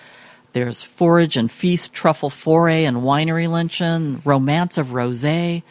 [0.55, 5.63] There's forage and feast truffle foray and winery luncheon, romance of rosé,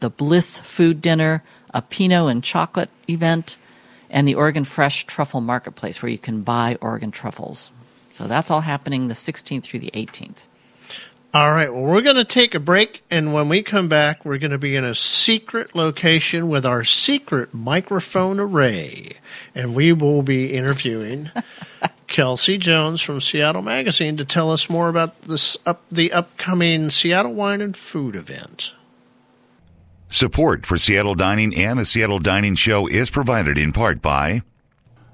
[0.00, 3.58] the bliss food dinner, a pinot and chocolate event,
[4.08, 7.70] and the Oregon Fresh Truffle Marketplace where you can buy Oregon truffles.
[8.12, 10.44] So that's all happening the 16th through the 18th.
[11.32, 11.72] All right.
[11.72, 14.58] Well, we're going to take a break, and when we come back, we're going to
[14.58, 19.12] be in a secret location with our secret microphone array,
[19.54, 21.30] and we will be interviewing
[22.08, 27.34] Kelsey Jones from Seattle Magazine to tell us more about this up the upcoming Seattle
[27.34, 28.72] Wine and Food event.
[30.12, 34.42] Support for Seattle Dining and the Seattle Dining Show is provided in part by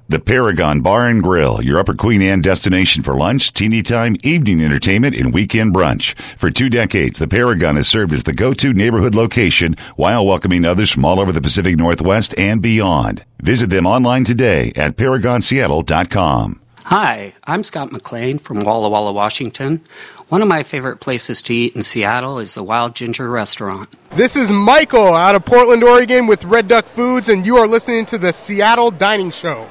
[0.08, 4.64] the Paragon Bar and Grill, your Upper Queen Anne destination for lunch, teeny time, evening
[4.64, 6.18] entertainment, and weekend brunch.
[6.38, 10.90] For two decades, the Paragon has served as the go-to neighborhood location while welcoming others
[10.90, 13.22] from all over the Pacific Northwest and beyond.
[13.42, 16.62] Visit them online today at paragonseattle.com.
[16.84, 19.82] Hi, I'm Scott McLean from Walla Walla, Washington.
[20.28, 23.88] One of my favorite places to eat in Seattle is the Wild Ginger Restaurant.
[24.16, 28.06] This is Michael out of Portland, Oregon with Red Duck Foods, and you are listening
[28.06, 29.68] to the Seattle Dining Show.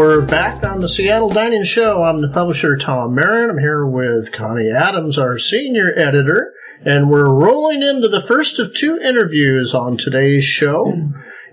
[0.00, 1.98] We're back on the Seattle Dining Show.
[1.98, 3.50] I'm the publisher Tom Marin.
[3.50, 6.54] I'm here with Connie Adams, our senior editor,
[6.86, 10.90] and we're rolling into the first of two interviews on today's show.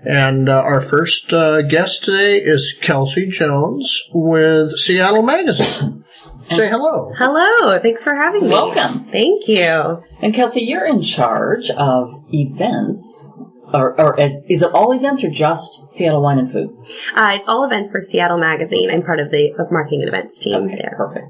[0.02, 6.04] And uh, our first uh, guest today is Kelsey Jones with Seattle Magazine.
[6.48, 7.12] Say hello.
[7.18, 8.48] Hello, thanks for having me.
[8.48, 9.10] Welcome.
[9.12, 10.02] Thank you.
[10.22, 13.26] And Kelsey, you're in charge of events.
[13.74, 16.70] Or, or is, is it all events or just Seattle Wine and Food?
[17.14, 18.90] Uh, it's all events for Seattle Magazine.
[18.90, 20.94] I'm part of the of marketing and events team Okay, there.
[20.96, 21.26] perfect.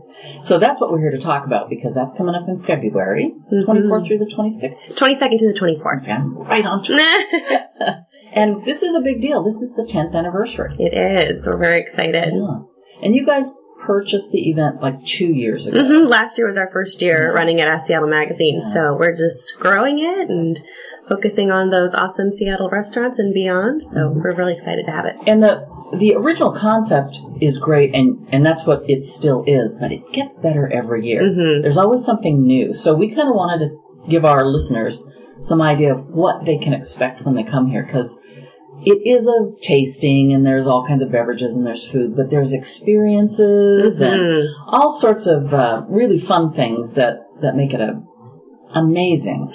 [0.46, 3.70] So that's what we're here to talk about because that's coming up in February, Mm-hmm.
[3.70, 4.96] 24th through the 26th.
[4.98, 6.02] 22nd to the 24th.
[6.02, 7.26] Okay, I'm right on track.
[8.32, 9.42] and this is a big deal.
[9.42, 10.76] This is the 10th anniversary.
[10.78, 11.44] It is.
[11.46, 12.32] We're very excited.
[12.34, 12.58] Yeah.
[13.02, 13.52] And you guys
[13.84, 15.82] purchased the event like two years ago.
[15.82, 19.54] hmm Last year was our first year running it at Seattle Magazine, so we're just
[19.58, 20.60] growing it and
[21.08, 23.82] focusing on those awesome Seattle restaurants and beyond.
[23.82, 24.20] So Mm-hmm.
[24.20, 25.16] we're really excited to have it.
[25.26, 25.66] And the
[25.98, 29.76] the original concept is great, and and that's what it still is.
[29.80, 31.22] But it gets better every year.
[31.22, 31.62] Mhm.
[31.62, 32.74] There's always something new.
[32.74, 35.02] So we kind of wanted to give our listeners
[35.40, 38.18] some idea of what they can expect when they come here, because
[38.84, 42.52] it is a tasting, and there's all kinds of beverages, and there's food, but there's
[42.52, 44.12] experiences Mhm.
[44.12, 48.02] and all sorts of uh, really fun things that that make it a
[48.74, 49.52] amazing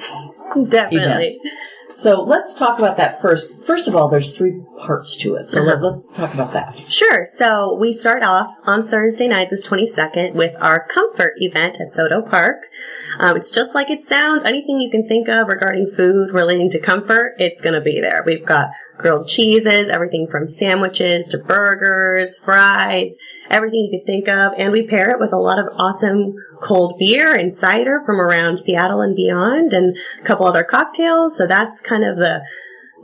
[0.69, 1.39] Definitely.
[1.89, 3.53] So let's talk about that first.
[3.65, 5.47] First of all, there's three parts to it.
[5.47, 5.69] So Uh-huh.
[5.71, 6.77] let, let's talk about that.
[6.89, 7.25] Sure.
[7.25, 12.29] So we start off on Thursday night, this 22nd, with our comfort event at SoDo
[12.29, 12.57] Park.
[13.19, 14.43] Um, it's just like it sounds.
[14.43, 18.23] Anything you can think of regarding food relating to comfort, it's going to be there.
[18.25, 23.15] We've got grilled cheeses, everything from sandwiches to burgers, fries,
[23.49, 24.53] everything you can think of.
[24.57, 28.57] And we pair it with a lot of awesome cold beer and cider from around
[28.57, 31.37] Seattle and beyond and a couple other cocktails.
[31.37, 32.41] So that's kind of the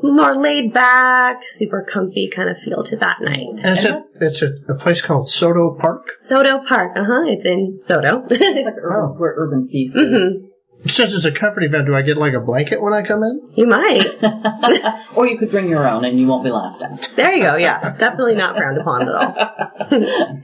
[0.02, 3.60] more laid back, super comfy kind of feel to that night.
[3.64, 6.06] And it's, a, it's a, a place called SoDo Park.
[6.30, 7.24] SoDo Park, uh huh.
[7.28, 8.26] It's in SoDo.
[8.32, 10.06] It's like urban, where Herban Feast is.
[10.06, 10.45] Mhm.
[10.88, 13.52] Since it's a comfort event, do I get like a blanket when I come in?
[13.58, 14.06] You might.
[15.16, 17.12] or you could bring your own and you won't be laughed at.
[17.18, 17.58] There you go.
[17.58, 19.36] Yeah, definitely not frowned upon at all.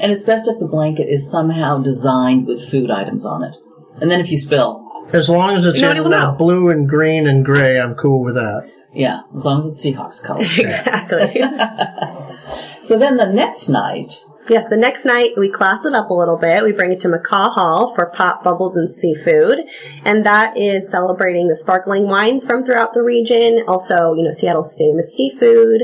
[0.00, 3.54] And it's best if the blanket is somehow designed with food items on it.
[4.00, 6.34] And then if you spill, As long as it's Nobody in will know.
[6.36, 8.70] blue and green and gray, I'm cool with that.
[8.94, 10.40] Yeah, as long as it's Seahawks color.
[10.58, 11.40] exactly.
[12.82, 16.36] so then the next night, Yes, the next night we class it up a little
[16.36, 16.62] bit.
[16.62, 19.60] We bring it to McCaw Hall for pop bubbles and seafood,
[20.04, 23.64] and that is celebrating the sparkling wines from throughout the region.
[23.66, 25.80] Also, you know, Seattle's famous seafood,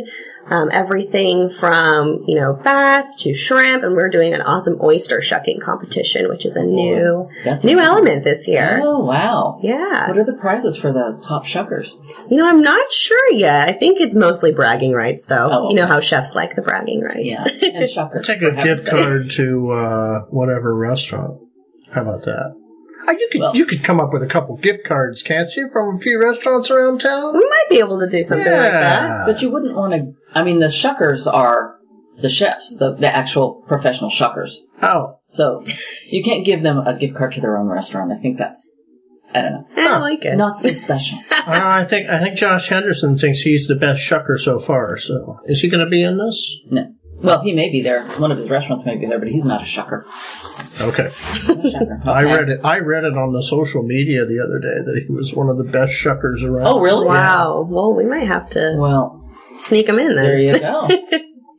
[0.49, 5.61] um, everything from you know bass to shrimp, and we're doing an awesome oyster shucking
[5.61, 7.87] competition, which is a new That's new amazing.
[7.93, 8.81] element this year.
[8.83, 9.61] oh wow.
[9.63, 10.09] Yeah.
[10.09, 11.89] What are the prizes for the top shuckers?
[12.31, 13.69] You know, I'm not sure yet.
[13.69, 15.51] I think it's mostly bragging rights, though.
[15.53, 15.93] Oh, You know okay.
[15.93, 17.19] how chefs like the bragging rights.
[17.21, 18.25] Yeah, and shuckers.
[18.27, 21.39] Take a gift card to uh, whatever restaurant.
[21.93, 22.57] How about that?
[23.09, 25.69] Uh, you could Well- you could come up with a couple gift cards, can't you,
[25.73, 27.33] from a few restaurants around town?
[27.35, 29.27] we might be able to do something like that.
[29.27, 30.13] But you wouldn't want to.
[30.35, 31.77] I mean, the shuckers are
[32.21, 34.55] the chefs, the, the actual professional shuckers.
[34.83, 35.65] Oh, So
[36.11, 38.13] you can't give them a gift card to their own restaurant.
[38.13, 38.73] I think that's,
[39.35, 40.37] I don't know, I don't like it.
[40.37, 41.19] not so special.
[41.33, 44.99] uh, I think I think Josh Henderson thinks he's the best shucker so far.
[44.99, 46.57] So is he going to be in this?
[46.71, 46.93] No.
[47.23, 48.03] Well, he may be there.
[48.19, 50.05] One of his restaurants may be there, but he's not a shucker.
[50.81, 51.11] Okay.
[51.47, 52.07] Not a shucker.
[52.07, 52.35] I Okay.
[52.35, 52.61] read it.
[52.65, 55.59] I read it on the social media the other day that he was one of
[55.59, 56.67] the best shuckers around.
[56.67, 57.07] Oh, really?
[57.07, 57.67] Wow.
[57.69, 59.20] Well, we might have to Well,
[59.61, 60.25] sneak him in then.
[60.25, 60.89] there you go.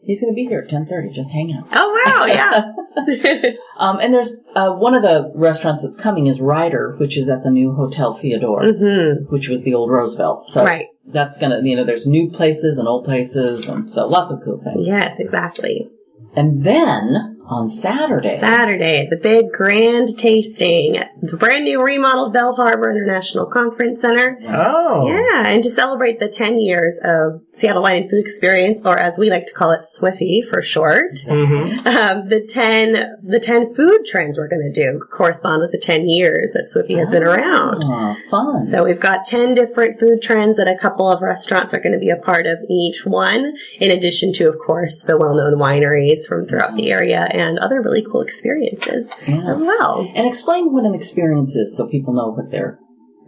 [0.04, 1.14] He's going to be here at ten thirty.
[1.14, 1.68] Just hang out.
[1.74, 2.72] Oh wow, yeah.
[3.78, 7.43] Um, and there's uh, one of the restaurants that's coming is Rider, which is at
[7.43, 10.45] the new Hotel Theodore, hmm which was the old Roosevelt.
[10.45, 10.86] So Right.
[11.08, 14.62] that's gonna, you know, there's new places and old places, and so lots of cool
[14.64, 14.86] things.
[14.88, 15.88] Yes, exactly.
[16.36, 22.56] And then on Saturday, Saturday, the big grand tasting at the brand new remodeled Bell
[22.56, 24.39] Harbor International Conference Center.
[24.47, 25.08] Oh.
[25.08, 29.18] Yeah, and to celebrate the 10 years of Seattle Wine and Food Experience, or as
[29.18, 31.88] we like to call it, SWIFFY for short, Mm-hmm.
[31.88, 36.08] um, the 10, the 10 food trends we're going to do correspond with the 10
[36.08, 37.84] years that SWIFFY has been around.
[37.84, 38.66] oh, fun.
[38.68, 41.99] So we've got 10 different food trends that a couple of restaurants are going to
[41.99, 46.45] be a part of each one, in addition to, of course, the well-known wineries from
[46.45, 49.42] throughout the area and other really cool experiences Yeah.
[49.50, 50.08] as well.
[50.16, 52.78] and explain what an experience is, so people know what they're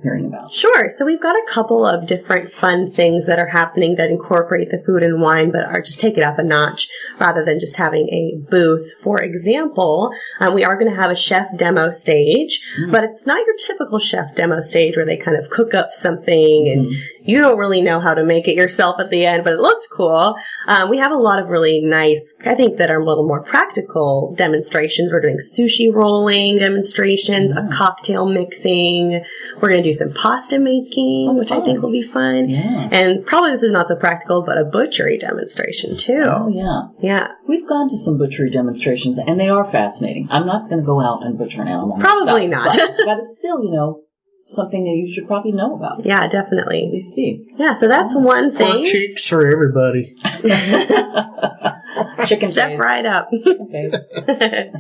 [0.01, 0.51] hearing about?
[0.51, 0.89] Sure.
[0.97, 4.84] So we've got a couple of different fun things that are happening that incorporate the
[4.86, 6.89] food and wine, but are just take it up a notch
[7.22, 8.86] rather than just having a booth.
[9.01, 10.11] For example,
[10.41, 12.59] um, we are going to have a chef demo stage,
[12.91, 16.68] but it's not your typical chef demo stage where they kind of cook up something
[16.68, 16.91] and
[17.26, 19.88] you don't really know how to make it yourself at the end, but it looked
[19.91, 20.36] cool.
[20.67, 23.43] Um, we have a lot of really nice, I think, that are a little more
[23.43, 25.11] practical demonstrations.
[25.11, 29.24] We're doing sushi rolling demonstrations, a cocktail mixing.
[29.61, 32.49] We're going to do some pasta making, which I think will be fun.
[32.49, 32.89] Yeah.
[32.91, 36.24] And probably this is not so practical, but a butchery demonstration too.
[36.26, 37.28] Oh yeah, yeah.
[37.47, 40.28] We've gone to some butchery demonstrations, and they are fascinating.
[40.30, 41.97] I'm not going to go out and butcher an animal.
[41.99, 42.97] Probably myself, not.
[42.97, 44.02] but, but it's still, you know,
[44.45, 46.05] something that you should probably know about.
[46.05, 46.89] Yeah, definitely.
[46.91, 47.53] We see.
[47.57, 48.85] Yeah, so that's one Pork thing.
[48.85, 50.15] cheeks for everybody.
[52.25, 52.79] Chicken Step face.
[52.79, 53.29] right up.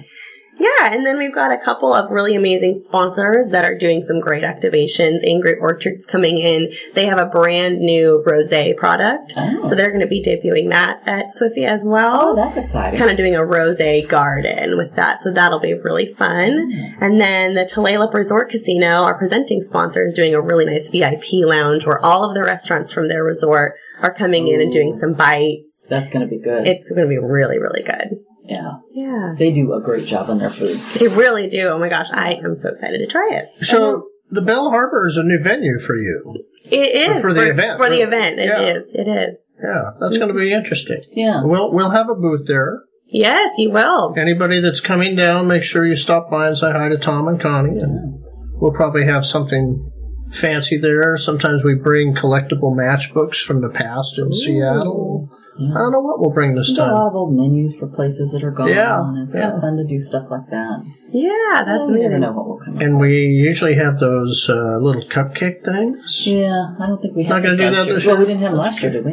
[0.59, 4.19] Yeah, and then we've got a couple of really amazing sponsors that are doing some
[4.19, 5.19] great activations.
[5.25, 6.71] Angry Orchards coming in.
[6.93, 9.33] They have a brand new rosé product.
[9.35, 9.69] Oh.
[9.69, 12.29] So they're going to be debuting that at Swiffy as well.
[12.29, 12.99] Oh, that's exciting.
[12.99, 15.21] Kind of doing a rosé garden with that.
[15.21, 16.71] So that'll be really fun.
[16.71, 17.03] Hmm.
[17.03, 21.45] And then the Tulalip Resort Casino, our presenting sponsor, is doing a really nice VIP
[21.45, 25.13] lounge where all of the restaurants from their resort are coming in and doing some
[25.13, 25.87] bites.
[25.89, 26.67] That's going to be good.
[26.67, 28.19] It's going to be really, really good.
[28.43, 28.71] Yeah.
[28.91, 29.33] Yeah.
[29.37, 30.77] They do a great job on their food.
[30.99, 31.69] They really do.
[31.69, 33.65] Oh my gosh, I am so excited to try it.
[33.65, 36.35] So the Bell Harbor is a new venue for you.
[36.71, 37.77] It is For the event.
[37.77, 38.75] For the event, it Yeah.
[38.75, 38.93] is.
[38.95, 39.41] It is.
[39.63, 41.01] Yeah, that's going to be interesting.
[41.13, 41.41] Yeah.
[41.43, 42.81] We'll we'll have a booth there.
[43.07, 44.15] Yes, you will.
[44.17, 47.39] Anybody that's coming down, make sure you stop by and say hi to Tom and
[47.39, 48.23] Connie, and
[48.55, 49.91] we'll probably have something
[50.31, 51.15] fancy there.
[51.17, 55.29] Sometimes we bring collectible matchbooks from the past in Seattle.
[55.55, 58.31] I don't know what we'll bring this We've a lot of old menus for places
[58.31, 58.69] that are gone.
[58.69, 60.83] Yeah, and it's kind of fun to do stuff like that.
[61.11, 61.29] Yeah,
[61.63, 62.77] that's Well, you never know what will come.
[62.79, 66.25] And we usually have those uh, little cupcake things.
[66.25, 67.95] Yeah, I don't think we Not had gonna this do last that year.
[67.95, 68.25] this Well, year?
[68.25, 69.11] we didn't have it last year, did we?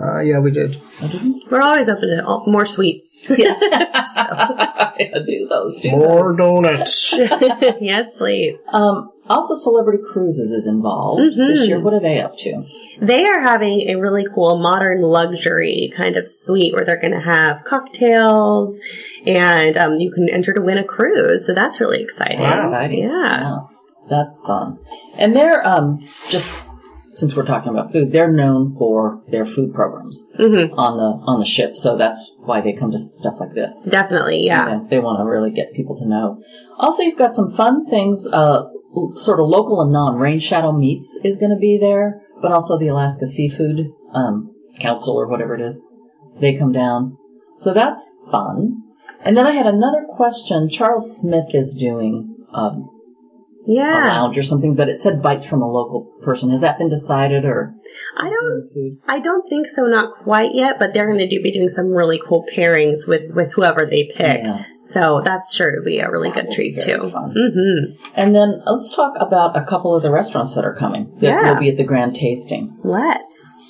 [0.00, 0.80] Uh, yeah, we did.
[1.02, 1.46] Oh, did we?
[1.50, 3.12] We're always open to all, more sweets.
[3.28, 3.54] Yeah,
[5.26, 5.80] do those.
[5.80, 7.12] Do More donuts.
[7.16, 8.56] yes, please.
[8.72, 11.48] Um, also, Celebrity Cruises is involved Mhm.
[11.48, 11.80] this year.
[11.80, 12.64] What are they up to?
[13.00, 17.20] They are having a really cool modern luxury kind of suite where they're going to
[17.20, 18.78] have cocktails
[19.26, 21.46] and um, you can enter to win a cruise.
[21.46, 22.40] So that's really exciting.
[22.40, 23.04] Exciting.
[23.04, 23.58] Yeah.
[24.10, 24.78] That's fun.
[25.16, 26.58] And they're um, just
[27.14, 30.72] since we're talking about food, they're known for their food programs Mhm.
[30.76, 31.76] on the on the ship.
[31.76, 33.86] So that's why they come to stuff like this.
[33.88, 34.44] Definitely.
[34.46, 34.64] Yeah.
[34.66, 36.38] You know, they want to really get people to know.
[36.78, 38.26] Also, you've got some fun things.
[38.26, 38.64] Uh,
[39.14, 40.16] sort of local and non.
[40.16, 45.14] Rain Shadow Meats is going to be there, but also the Alaska Seafood um, Council
[45.14, 45.80] or whatever it is.
[46.40, 47.16] They come down,
[47.56, 48.82] so that's fun.
[49.24, 50.68] And then I had another question.
[50.68, 52.88] Charles Smith is doing um,
[53.66, 54.06] Yeah.
[54.08, 56.50] lounge or something, but it said bites from a local person.
[56.50, 57.74] Has that been decided or?
[58.16, 58.98] I don't.
[59.06, 59.82] I don't think so.
[59.86, 63.30] Not quite yet, but they're going to do, be doing some really cool pairings with
[63.34, 64.42] with whoever they pick.
[64.42, 64.64] Yeah.
[64.82, 66.98] So that's sure to be a really good treat too.
[66.98, 67.94] Mm-hmm.
[68.14, 71.12] And then let's talk about a couple of the restaurants that are coming.
[71.20, 71.52] That Yeah.
[71.52, 72.76] will be at the grand tasting.
[72.82, 73.61] Let's.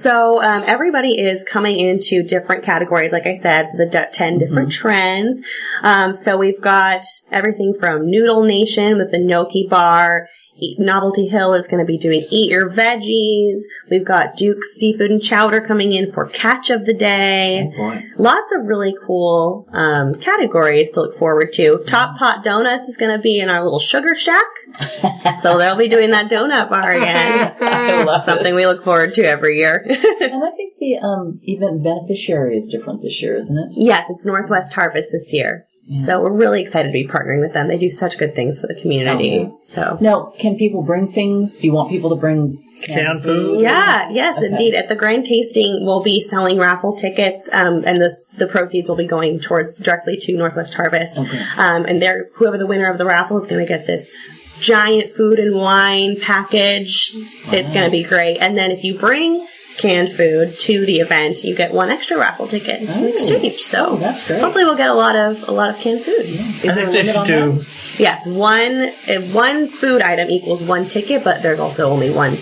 [0.00, 3.12] So um, everybody is coming into different categories.
[3.12, 5.42] Like I said, the d- 10 different trends.
[5.82, 10.28] Um, so we've got everything from Noodle Nation with the Noki Bar.
[10.60, 13.60] Eat- Novelty Hill is going to be doing Eat Your Veggies.
[13.90, 17.72] We've got Duke's Seafood and Chowder coming in for Catch of the Day.
[17.76, 18.02] boy.
[18.18, 21.82] Lots of really cool um, categories to look forward to.
[21.86, 24.44] Top Pot Donuts is going to be in our little sugar shack.
[25.42, 27.54] so they'll be doing that donut bar again.
[27.60, 28.56] I love Something it.
[28.56, 29.84] we look forward to every year.
[30.20, 33.68] And I think the um, event beneficiary is different this year, isn't it?
[33.72, 35.66] yes, it's Northwest Harvest this year.
[36.04, 37.66] So we're really excited to be partnering with them.
[37.66, 39.46] They do such good things for the community.
[39.48, 41.56] Oh, So Now, can people bring things?
[41.56, 43.60] Do you want people to bring Canned food?
[43.60, 44.46] Yeah, yes, Okay.
[44.46, 44.74] indeed.
[44.74, 48.96] At the grand tasting, we'll be selling raffle tickets, um, and this, the proceeds will
[48.96, 51.18] be going towards directly to Northwest Harvest.
[51.18, 51.38] Okay.
[51.58, 54.10] Um, and there, whoever the winner of the raffle is going to get this
[54.60, 57.10] giant food and wine package.
[57.14, 58.38] It's going to be great.
[58.40, 59.44] And then if you bring
[59.80, 63.60] canned food to the event, you get one extra raffle ticket in exchange.
[63.62, 64.40] So Oh, that's great.
[64.40, 66.20] hopefully we'll get a lot of a lot of canned food.
[66.20, 67.52] Is I there a think they limit should on do.
[67.58, 67.76] that?
[67.98, 68.88] Yes, one
[69.32, 72.32] one food item equals one ticket, but there's also only one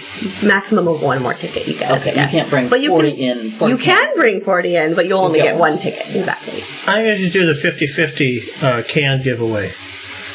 [0.45, 1.91] maximum of one more ticket you get.
[2.01, 3.49] Okay, you can't bring but you 40 can, in.
[3.51, 5.72] 40 You can bring forty in, but you'll only get get one.
[5.72, 6.07] one ticket.
[6.14, 6.61] Exactly.
[6.86, 9.70] I'm going to do the 50-50 uh, can giveaway.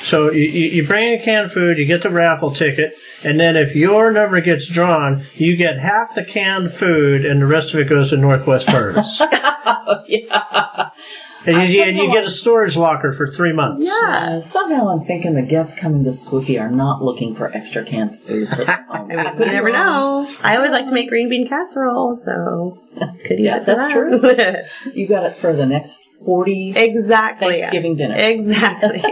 [0.04, 2.93] So you, you you bring in canned food, you get the raffle ticket,
[3.24, 7.45] and then if your number gets drawn, you get half the canned food, and the
[7.45, 9.22] rest of it goes to Northwest Harvest.
[9.66, 10.89] Oh, yeah.
[11.45, 13.82] And you, and you get a storage locker for three months.
[13.84, 18.20] Yeah, somehow I'm thinking the guests coming to Swiffy are not looking for extra canned
[18.20, 18.47] food.
[18.49, 18.64] For.
[18.70, 20.30] I you never know.
[20.41, 22.78] I always like to make green bean casserole, so
[23.26, 24.66] could use Yeah, it for that's that.
[24.84, 24.93] true.
[24.93, 27.60] You got it for the next 40 exactly.
[27.60, 28.22] Thanksgiving dinners.
[28.22, 29.04] Exactly.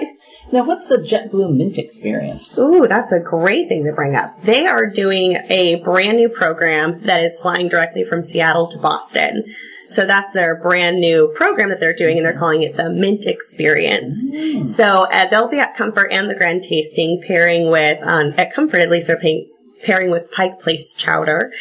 [0.52, 2.58] Now, what's the JetBlue Mint experience?
[2.58, 4.42] Ooh, that's a great thing to bring up.
[4.42, 9.46] They are doing a brand new program that is flying directly from Seattle to Boston.
[9.88, 13.26] So that's their brand new program that they're doing, and they're calling it the Mint
[13.26, 14.32] Experience.
[14.76, 18.78] So uh, they'll be at Comfort and the Grand Tasting, pairing with um, at Comfort
[18.78, 19.50] at least they're paying,
[19.84, 21.52] pairing with Pike Place Chowder,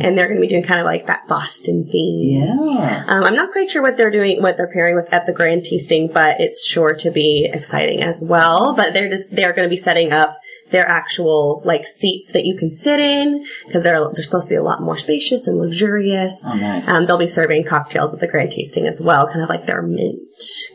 [0.00, 2.42] and they're going to be doing kind of like that Boston theme.
[2.42, 3.04] Yeah.
[3.06, 5.64] Um, I'm not quite sure what they're doing, what they're pairing with at the Grand
[5.64, 8.74] Tasting, but it's sure to be exciting as well.
[8.74, 10.38] But they're just they're going to be setting up
[10.70, 14.56] their actual like seats that you can sit in because they're they're supposed to be
[14.56, 16.42] a lot more spacious and luxurious.
[16.44, 16.88] Oh, nice.
[16.88, 19.82] Um, they'll be serving cocktails at the Grand Tasting as well, kind of like their
[19.82, 20.18] mint.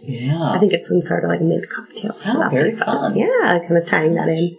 [0.02, 0.52] Yeah.
[0.52, 2.14] I think it's some sort of like mint cocktail.
[2.14, 3.18] So Oh, that'll very be fun.
[3.18, 4.58] Yeah, kind of tying that in.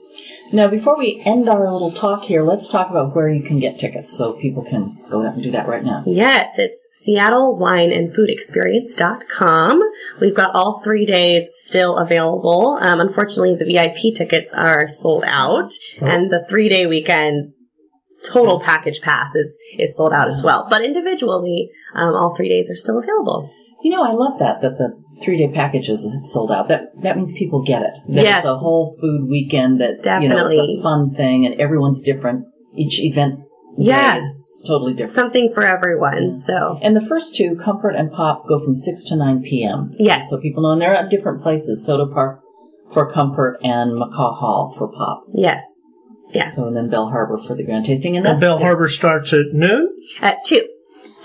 [0.52, 3.78] Now, before we end our little talk here, let's talk about where you can get
[3.78, 6.02] tickets so people can go out and do that right now.
[6.06, 9.82] Yes, it's Seattle Wine and Food Experience.com.
[10.20, 12.78] We've got all three days still available.
[12.80, 15.72] Um, unfortunately, the VIP tickets are sold out,
[16.02, 17.54] and the three day weekend
[18.22, 20.66] total package pass is, is sold out as well.
[20.68, 23.50] But individually, um, all three days are still available.
[23.82, 26.68] You know, I love that, that the three day packages have sold out.
[26.68, 27.94] That that means people get it.
[28.14, 28.38] That Yes.
[28.38, 30.56] It's a whole food weekend that, you know, Definitely.
[30.74, 32.46] it's a fun thing and everyone's different.
[32.76, 33.36] Each event
[33.78, 34.22] day Yes.
[34.22, 35.14] is totally different.
[35.14, 36.34] Something for everyone.
[36.36, 39.92] So And the first two, Comfort and Pop, go from 6 to 9 p.m.
[39.98, 40.28] Yes.
[40.30, 41.86] So people know, and they're at different places.
[41.88, 42.40] SoDo Park
[42.92, 45.24] for Comfort and McCaw Hall for Pop.
[45.34, 45.62] yes,
[46.32, 46.56] yes.
[46.56, 48.16] So and then Bell Harbor for the Grand Tasting.
[48.18, 49.88] And And Bell Harbor starts at noon?
[50.20, 50.66] At two,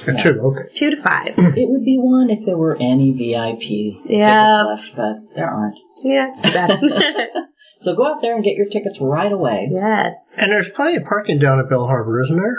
[0.05, 0.73] At two, okay.
[0.73, 1.33] two to five.
[1.37, 4.63] It would be one if there were any VIP Yeah.
[4.67, 5.77] tickets left, but there aren't.
[6.03, 6.79] yeah, it's too bad.
[7.81, 9.69] So go out there and get your tickets right away.
[9.71, 10.13] yes.
[10.35, 12.55] And there's plenty of parking down at Bell Harbor, isn't there?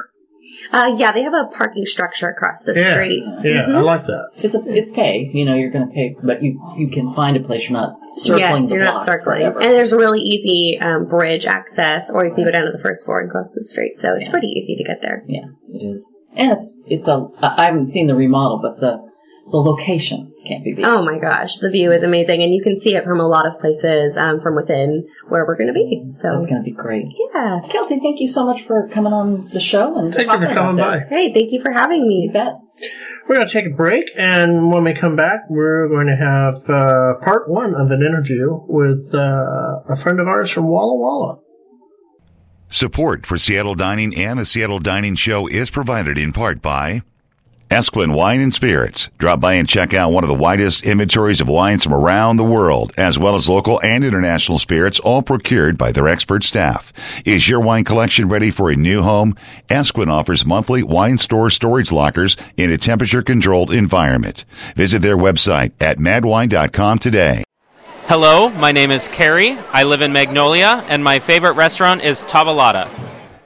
[0.73, 2.93] Uh, yeah, they have a parking structure across the yeah.
[2.93, 3.23] street.
[3.43, 4.31] Yeah, I like that.
[4.37, 5.29] It's a, it's pay.
[5.35, 7.65] You know, you're going to pay, but you you can find a place.
[7.69, 9.41] You're not circling yes, the you're not circling.
[9.41, 9.61] forever.
[9.61, 12.79] And there's a really easy um, bridge access, or you can go down to the
[12.79, 13.99] first floor and cross the street.
[13.99, 15.23] So it's pretty easy to get there.
[15.27, 16.11] Yeah, it is.
[16.37, 17.27] And it's it's a.
[17.41, 19.07] I haven't seen the remodel, but the
[19.51, 20.85] the location can't be beat.
[20.85, 23.47] Oh my gosh, the view is amazing, and you can see it from a lot
[23.47, 26.05] of places um, from within where we're going to be.
[26.11, 27.07] So it's going to be great.
[27.35, 27.61] yeah.
[27.73, 30.53] Kelsey, thank you so much for coming on the show and Thank you talking for
[30.53, 31.09] about coming this.
[31.09, 32.31] Hey, thank you for having You me.
[32.33, 32.53] bet.
[33.29, 36.57] We're going to take a break, and when we come back, we're going to have
[36.71, 41.39] uh, part one of an interview with uh, a friend of ours from Walla Walla.
[42.71, 47.03] Support for Seattle Dining and the Seattle Dining Show is provided in part by
[47.71, 49.09] Esquin Wine and Spirits.
[49.17, 52.45] Drop by and check out one of the widest inventories of wines from around the
[52.45, 56.93] world, as well as local and international spirits, all procured by their expert staff.
[57.25, 59.35] Is your wine collection ready for a new home?
[59.71, 64.45] Esquin offers monthly wine store storage lockers in a temperature controlled environment.
[64.77, 67.45] Visit their website at madwine.com today.
[68.09, 69.59] Hello, my name is Carrie.
[69.71, 72.89] I live in Magnolia, and my favorite restaurant is Tavolata.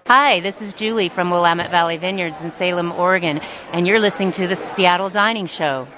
[0.07, 3.41] Hi, this is Julie from Willamette Valley Vineyards in Salem, Oregon,
[3.73, 5.89] and you're listening to the Seattle Dining Show.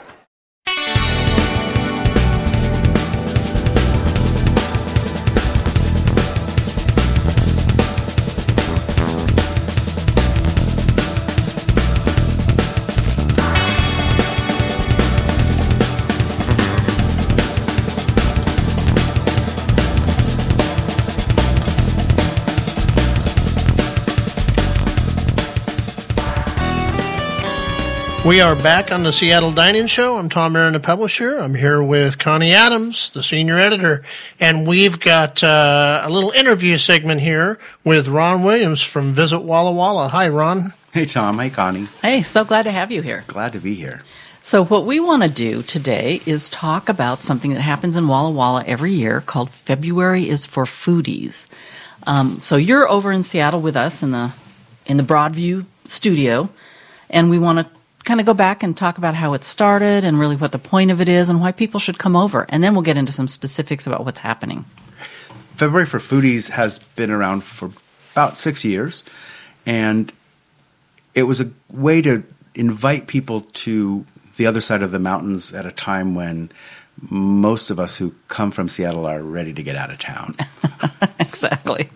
[28.24, 30.16] We are back on the Seattle Dining Show.
[30.16, 31.38] I'm Tom Aaron, the publisher.
[31.38, 34.02] I'm here with Connie Adams, the senior editor,
[34.40, 39.72] and we've got uh, a little interview segment here with Ron Williams from Visit Walla
[39.72, 40.08] Walla.
[40.08, 40.72] Hi, Ron.
[40.94, 41.36] Hey, Tom.
[41.36, 41.86] Hey, Connie.
[42.00, 43.24] Hey, so glad to have you here.
[43.26, 44.00] Glad to be here.
[44.40, 48.30] So, what we want to do today is talk about something that happens in Walla
[48.30, 51.44] Walla every year called February is for Foodies.
[52.06, 54.32] Um, so, you're over in Seattle with us in the
[54.86, 56.48] in the Broadview studio,
[57.10, 57.66] and we want to
[58.04, 60.90] kind of go back and talk about how it started and really what the point
[60.90, 63.28] of it is and why people should come over, and then we'll get into some
[63.28, 64.64] specifics about what's happening.
[65.56, 67.70] February for Foodies has been around for
[68.12, 69.04] about six years,
[69.66, 70.12] and
[71.14, 72.22] it was a way to
[72.54, 74.04] invite people to
[74.36, 76.50] the other side of the mountains at a time when
[77.10, 80.34] most of us who come from Seattle are ready to get out of town.
[81.18, 81.90] exactly.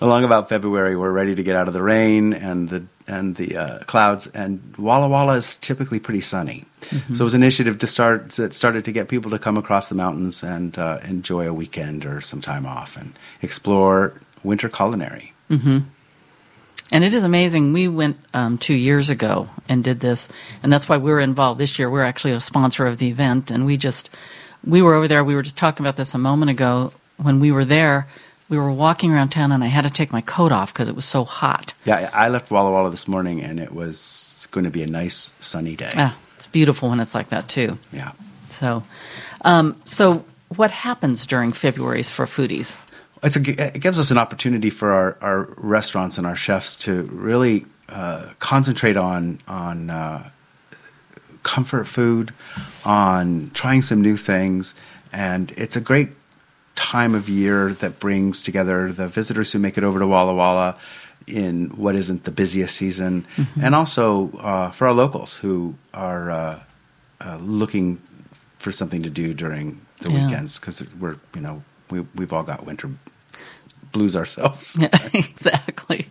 [0.00, 3.56] Along about February, we're ready to get out of the rain and the and the
[3.56, 6.64] uh, clouds, and Walla Walla is typically pretty sunny.
[6.90, 7.16] Mhm.
[7.16, 9.88] So it was an initiative to start that started to get people to come across
[9.88, 14.12] the mountains and uh, enjoy a weekend or some time off and explore
[14.44, 15.32] winter culinary.
[15.48, 15.78] hmm
[16.92, 17.72] And it is amazing.
[17.72, 20.28] We went um, two years ago and did this,
[20.62, 21.90] and that's why we're involved this year.
[21.90, 24.08] We're actually a sponsor of the event, and we just
[24.64, 25.22] we were over there.
[25.24, 26.92] We were just talking about this a moment ago.
[27.16, 28.06] When we were there,
[28.48, 30.94] we were walking around town, and I had to take my coat off because it
[30.94, 31.74] was so hot.
[31.84, 35.32] Yeah, I left Walla Walla this morning, and it was going to be a nice
[35.40, 35.90] sunny day.
[35.94, 37.78] Yeah, it's beautiful when it's like that too.
[37.92, 38.12] Yeah.
[38.48, 38.82] So,
[39.44, 40.24] um, so
[40.56, 42.78] what happens during February's for foodies?
[43.22, 47.02] It's a, it gives us an opportunity for our, our restaurants and our chefs to
[47.02, 50.30] really uh, concentrate on on uh,
[51.42, 52.32] comfort food,
[52.84, 54.74] on trying some new things,
[55.12, 56.10] and it's a great
[56.78, 60.76] time of year that brings together the visitors who make it over to Walla Walla
[61.26, 63.62] in what isn't the busiest season, Mhm.
[63.62, 66.58] and also uh, for our locals who are uh,
[67.20, 68.00] uh, looking
[68.58, 70.24] for something to do during the Yeah.
[70.26, 72.88] weekends because we're you know we we've all got winter
[73.92, 74.76] blues ourselves.
[74.78, 76.06] Yeah, exactly.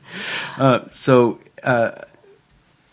[0.58, 1.92] Uh, so uh,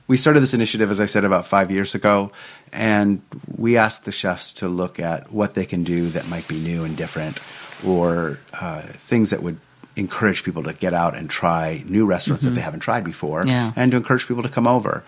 [0.07, 2.31] we started this initiative, as I said, about five years ago,
[2.73, 3.21] and
[3.57, 6.85] we asked the chefs to look at what they can do that might be new
[6.85, 7.39] and different,
[7.87, 9.59] or uh, things that would
[9.97, 12.49] encourage people to get out and try new restaurants Mhm.
[12.49, 13.73] that they haven't tried before, Yeah.
[13.77, 15.05] and to encourage people to come over.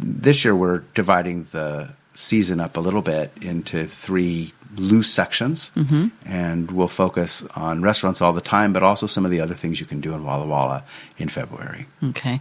[0.00, 6.10] This year, we're dividing the season up a little bit into three loose sections Mhm.
[6.26, 9.80] and we'll focus on restaurants all the time, but also some of the other things
[9.80, 10.82] you can do in Walla Walla
[11.18, 11.86] in February.
[12.02, 12.40] Okay.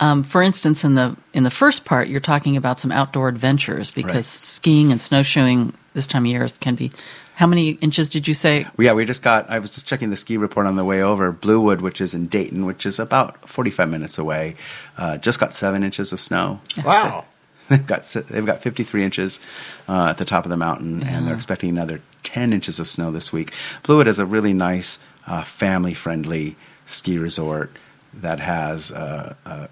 [0.00, 3.90] Um, for instance, in the in the first part, you're talking about some outdoor adventures
[3.90, 4.24] because Right.
[4.24, 6.90] skiing and snowshoeing this time of year can be.
[7.34, 8.66] How many inches did you say?
[8.78, 9.48] Yeah, we just got.
[9.50, 11.32] I was just checking the ski report on the way over.
[11.32, 14.54] Bluewood, which is in Dayton, which is about forty-five minutes away,
[14.98, 16.60] uh, just got seven inches of snow.
[16.84, 17.24] Wow.
[17.68, 19.40] they've got they've got fifty-three inches
[19.88, 23.10] uh, at the top of the mountain, and they're expecting another ten inches of snow
[23.10, 23.52] this week.
[23.82, 26.56] Bluewood is a really nice, uh, family-friendly
[26.86, 27.70] ski resort
[28.12, 29.66] that has uh, uh,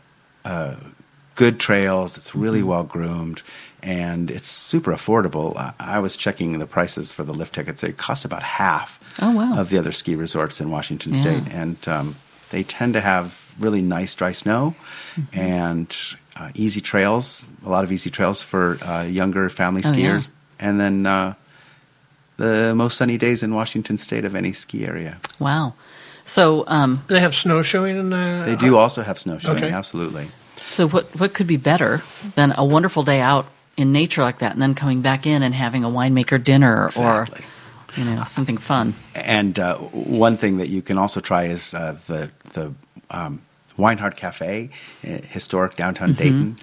[0.46, 0.76] uh,
[1.34, 2.16] good trails.
[2.16, 2.66] It's really Mhm.
[2.66, 3.42] well groomed.
[3.82, 5.56] And it's super affordable.
[5.56, 7.80] I, I was checking the prices for the lift tickets.
[7.80, 9.58] They cost about half Oh, wow.
[9.58, 11.20] of the other ski resorts in Washington Yeah.
[11.20, 12.16] State, and um,
[12.50, 14.74] they tend to have really nice dry snow
[15.16, 15.38] Mm-hmm.
[15.40, 15.96] and
[16.36, 17.44] uh, easy trails.
[17.66, 20.10] A lot of easy trails for uh, younger family Oh, yeah.
[20.18, 20.28] skiers,
[20.60, 21.34] and then uh,
[22.36, 25.18] the most sunny days in Washington State of any ski area.
[25.38, 25.74] Wow.
[26.24, 28.44] So, um, they have snowshoeing in the.
[28.46, 29.72] They do also have snowshoeing, Okay.
[29.72, 30.28] absolutely.
[30.68, 32.02] so what what could be better
[32.36, 33.46] than a wonderful day out
[33.80, 37.44] in nature like that, and then coming back in and having a winemaker dinner Exactly.
[37.96, 38.94] or you know something fun?
[39.14, 42.72] And uh, one thing that you can also try is uh, the the
[43.10, 43.42] um,
[43.76, 44.70] Weinhard Cafe,
[45.04, 46.16] uh, historic downtown Mhm.
[46.18, 46.56] Dayton,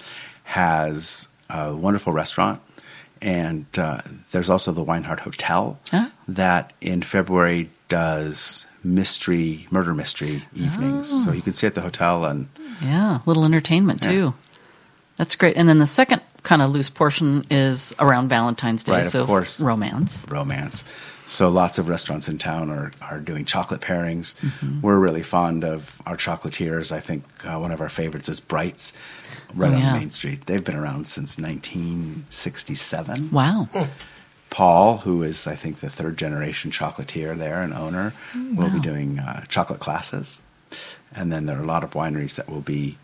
[0.44, 2.60] has a wonderful restaurant,
[3.20, 4.00] and uh,
[4.30, 6.08] there's also the Weinhard Hotel Huh?
[6.26, 11.10] that in February does mystery murder mystery evenings.
[11.12, 11.24] Oh.
[11.24, 12.48] So you can stay at the hotel and
[12.82, 14.10] Yeah, little entertainment Yeah.
[14.12, 14.34] too.
[15.16, 15.56] That's great.
[15.56, 18.92] And then the second kind of loose portion is around Valentine's Day.
[18.94, 19.60] Right, of course.
[19.60, 20.24] romance.
[20.28, 20.84] romance.
[21.26, 24.34] So lots of restaurants in town are, are doing chocolate pairings.
[24.40, 24.80] Mhm.
[24.80, 26.90] We're really fond of our chocolatiers.
[26.90, 28.94] I think uh, one of our favorites is Brights,
[29.54, 29.92] right Oh, on yeah.
[29.92, 30.46] Main Street.
[30.46, 33.30] They've been around since 1967.
[33.30, 33.68] Wow.
[34.50, 38.14] Paul, who is I think the third generation chocolatier there and owner,
[38.54, 40.40] will be doing uh, chocolate classes.
[41.14, 42.96] And then there are a lot of wineries that will be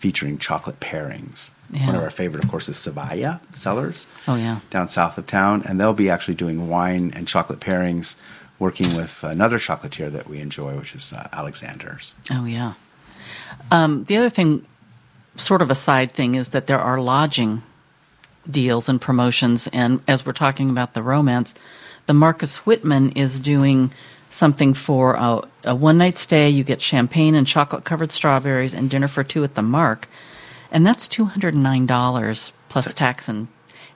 [0.00, 1.50] featuring chocolate pairings.
[1.70, 4.58] One of our favorite, of course, is Saviah Cellars Oh yeah.
[4.70, 8.16] down south of town, and they'll be actually doing wine and chocolate pairings,
[8.58, 12.14] working with another chocolatier that we enjoy, which is uh, Alexander's.
[12.32, 12.72] Oh yeah.
[13.70, 14.64] Um, the other thing,
[15.36, 17.62] sort of a side thing, is that there are lodging
[18.50, 19.68] deals and promotions.
[19.72, 21.54] And as we're talking about the romance,
[22.06, 23.92] the Marcus Whitman is doing
[24.30, 26.48] something for a, a one night stay.
[26.48, 30.08] You get champagne and chocolate covered strawberries and dinner for two at the Mark,
[30.70, 33.48] and that's two hundred and nine dollars plus tax and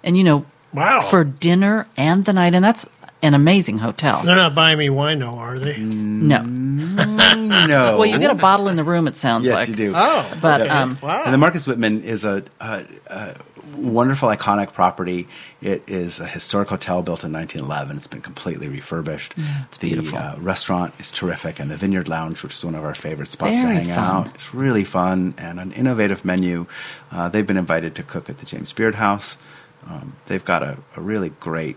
[0.02, 1.02] and you know Wow.
[1.02, 2.88] for dinner and the night, and that's
[3.22, 4.22] an amazing hotel.
[4.24, 5.78] They're not buying me wine, though, are they?
[5.78, 6.42] No.
[6.42, 7.96] no.
[7.98, 9.06] Well, you get a bottle in the room.
[9.06, 9.68] It sounds yes, like.
[9.68, 9.92] you do.
[9.94, 10.70] Oh, But okay.
[10.70, 11.22] um, wow.
[11.24, 13.36] And the Marcus Whitman is a, a, a
[13.76, 15.28] wonderful, iconic property.
[15.62, 17.96] It is a historic hotel built in 1911.
[17.96, 19.34] It's been completely refurbished.
[19.36, 20.18] Yeah, it's the beautiful.
[20.18, 23.60] Uh, restaurant is terrific, and the Vineyard Lounge, which is one of our favorite spots
[23.60, 24.26] Very to hang fun.
[24.28, 26.66] out, it's really fun and an innovative menu.
[27.10, 29.38] Uh, they've been invited to cook at the James Beard House.
[29.86, 31.76] Um, they've got a, a really great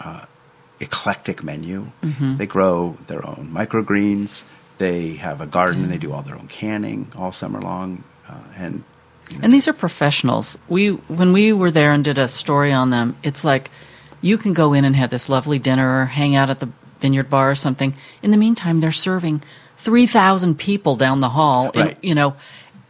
[0.00, 0.24] uh,
[0.80, 1.90] eclectic menu.
[2.02, 2.38] Mhm.
[2.38, 4.44] They grow their own microgreens.
[4.78, 5.88] They have a garden.
[5.88, 8.84] They do all their own canning all summer long, uh, and
[9.42, 10.56] And these are professionals.
[10.68, 13.70] We when we were there and did a story on them, it's like
[14.20, 16.68] you can go in and have this lovely dinner or hang out at the
[17.00, 17.94] vineyard bar or something.
[18.22, 19.42] In the meantime, they're serving
[19.76, 21.70] 3,000 people down the hall.
[21.74, 21.98] And, Right.
[22.02, 22.34] you know,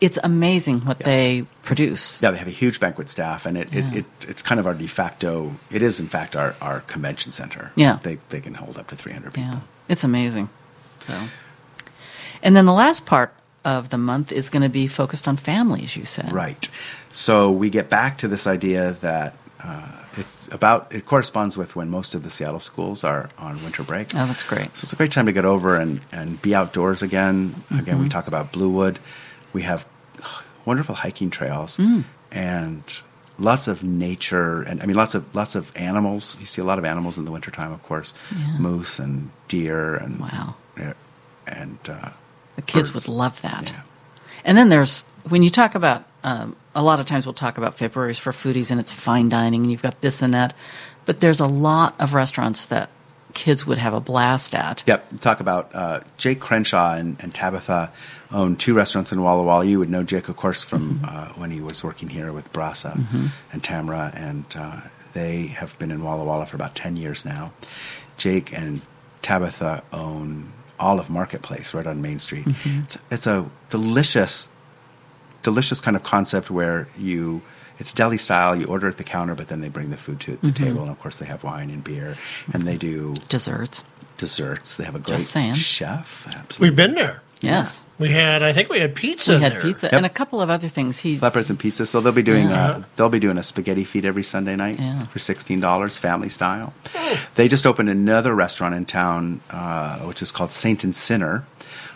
[0.01, 2.21] it's amazing what they produce.
[2.23, 3.91] Yeah, they have a huge banquet staff, and it, Yeah.
[3.93, 5.57] it, it it's kind of our de facto.
[5.71, 7.73] It is in fact our, our convention center.
[7.77, 7.99] Yeah.
[8.03, 9.51] they they can hold up to three hundred people.
[9.51, 10.49] Yeah, it's amazing.
[11.01, 11.15] So,
[12.43, 13.33] and then the last part
[13.67, 15.97] of the month is going to be focused on families.
[15.97, 16.69] You said, Right.
[17.11, 19.83] So we get back to this idea that uh,
[20.17, 20.87] it's about.
[20.91, 24.15] It corresponds with when most of the Seattle schools are on winter break.
[24.15, 24.77] Oh, that's great.
[24.77, 27.55] So it's a great time to get over and, and be outdoors again.
[27.71, 28.97] Again, we talk about Bluewood.
[29.53, 29.85] We have
[30.65, 32.05] wonderful hiking trails Mm.
[32.33, 32.83] and
[33.39, 36.37] lots of nature and I mean lots of lots of animals.
[36.41, 38.15] You see a lot of animals in the wintertime, of course.
[38.35, 38.59] Yeah.
[38.59, 40.55] Moose and deer and Wow.
[41.47, 42.11] and uh,
[42.57, 43.07] The kids birds.
[43.07, 43.73] would love that.
[44.45, 47.75] And then there's when you talk about um, a lot of times we'll talk about
[47.75, 50.55] February's for foodies and it's fine dining and you've got this and that,
[51.05, 52.91] but there's a lot of restaurants that
[53.35, 54.83] kids would have a blast at.
[54.87, 55.21] Yep.
[55.21, 57.93] Talk about uh, Jake Crenshaw and, and Tabitha
[58.33, 59.65] own two restaurants in Walla Walla.
[59.65, 62.95] You would know Jake, of course, from uh, when he was working here with Brasa
[62.97, 63.31] Mhm.
[63.53, 64.81] and Tamra, and uh,
[65.13, 67.53] they have been in Walla Walla for about 10 years now.
[68.17, 68.81] Jake and
[69.23, 72.45] Tabitha own Olive Marketplace right on Main Street.
[72.47, 72.85] Mhm.
[72.85, 74.49] It's, it's a delicious,
[75.43, 77.43] delicious kind of concept where you.
[77.79, 78.57] It's deli style.
[78.57, 80.55] You order at the counter, but then they bring the food to the Mhm.
[80.55, 82.17] table, and of course they have wine and beer,
[82.53, 83.85] and they do desserts.
[84.17, 84.75] Desserts.
[84.77, 85.21] They have a great
[85.55, 86.27] chef.
[86.27, 86.69] Absolutely.
[86.71, 87.21] We've been there.
[87.43, 87.85] Yes.
[87.99, 89.63] We had, I think we had pizza we had there.
[89.63, 89.93] pizza Yep.
[89.95, 90.99] and a couple of other things.
[90.99, 91.87] He Flatbreads and pizza.
[91.87, 92.67] So they'll be doing Yeah.
[92.69, 95.05] uh, they'll be doing a spaghetti feed every Sunday night Yeah.
[95.05, 96.75] for sixteen dollars, family style.
[97.37, 101.45] They just opened another restaurant in town, uh, which is called Saint and Sinner,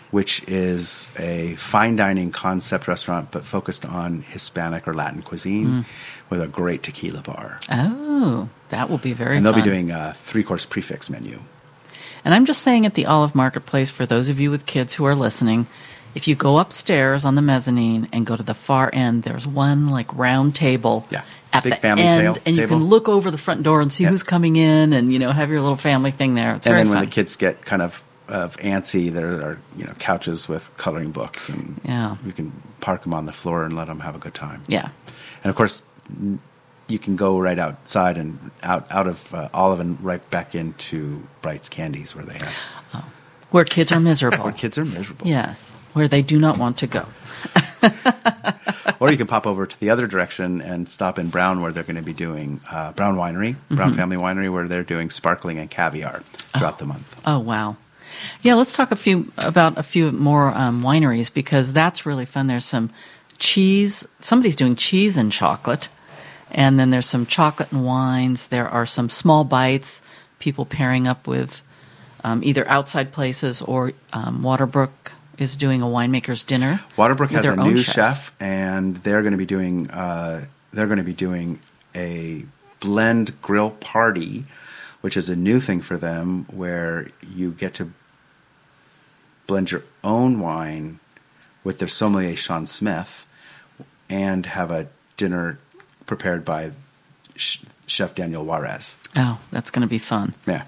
[0.09, 5.85] which is a fine dining concept restaurant, but focused on Hispanic or Latin cuisine, Mm.
[6.31, 7.59] with a great tequila bar.
[7.71, 9.61] Oh, that will be very and they'll fun.
[9.61, 11.41] be doing a three course prefix menu.
[12.25, 15.05] And I'm just saying at the Olive Marketplace, for those of you with kids who
[15.05, 15.65] are listening,
[16.15, 19.89] if you go upstairs on the mezzanine and go to the far end, there's one
[19.89, 21.21] like round table Yeah.
[21.53, 23.91] at Big the family end, tail- and you can look over the front door and
[23.91, 26.55] see who's coming in, and you know have your little family thing there.
[26.55, 27.05] It's and then when fun.
[27.05, 31.49] the kids get kind of of antsy, there are you know couches with coloring books,
[31.49, 32.15] and Yeah.
[32.25, 34.61] you can park them on the floor and let them have a good time.
[34.67, 34.89] Yeah.
[35.43, 35.81] and of course
[36.87, 41.23] you can go right outside and out out of uh, Olive and right back into
[41.41, 43.05] Bright's Candies where they have
[43.49, 44.43] where kids are miserable.
[44.45, 45.27] where kids are miserable.
[45.27, 47.05] yes, where they do not want to go.
[48.99, 51.83] or you can pop over to the other direction and stop in Brown where they're
[51.83, 53.97] going to be doing uh, Brown Winery, Brown Mhm.
[53.97, 56.21] Family Winery, where they're doing sparkling and caviar
[56.53, 57.19] throughout the month.
[57.25, 57.77] Oh wow.
[58.41, 62.47] Yeah, let's talk a few about a few more um, wineries because that's really fun.
[62.47, 62.91] There's some
[63.39, 64.07] cheese.
[64.19, 65.89] Somebody's doing cheese and chocolate,
[66.51, 68.47] and then there's some chocolate and wines.
[68.47, 70.01] There are some small bites.
[70.39, 71.61] People pairing up with
[72.23, 74.89] um, either outside places or um, Waterbrook
[75.41, 76.81] is doing a winemaker's dinner.
[76.97, 78.33] Waterbrook has a new chef.
[78.39, 81.59] and they're going to be doing uh, they're going to be doing
[81.95, 82.45] a
[82.79, 84.45] blend grill party,
[85.01, 87.91] which is a new thing for them, where you get to
[89.47, 90.99] blend your own wine
[91.63, 93.25] with their sommelier Sean Smith,
[94.09, 94.87] and have a
[95.17, 95.59] dinner
[96.05, 96.71] prepared by
[97.35, 98.97] Sh- Chef Daniel Juarez.
[99.15, 100.33] Oh, that's going to be fun.
[100.47, 100.63] Yeah.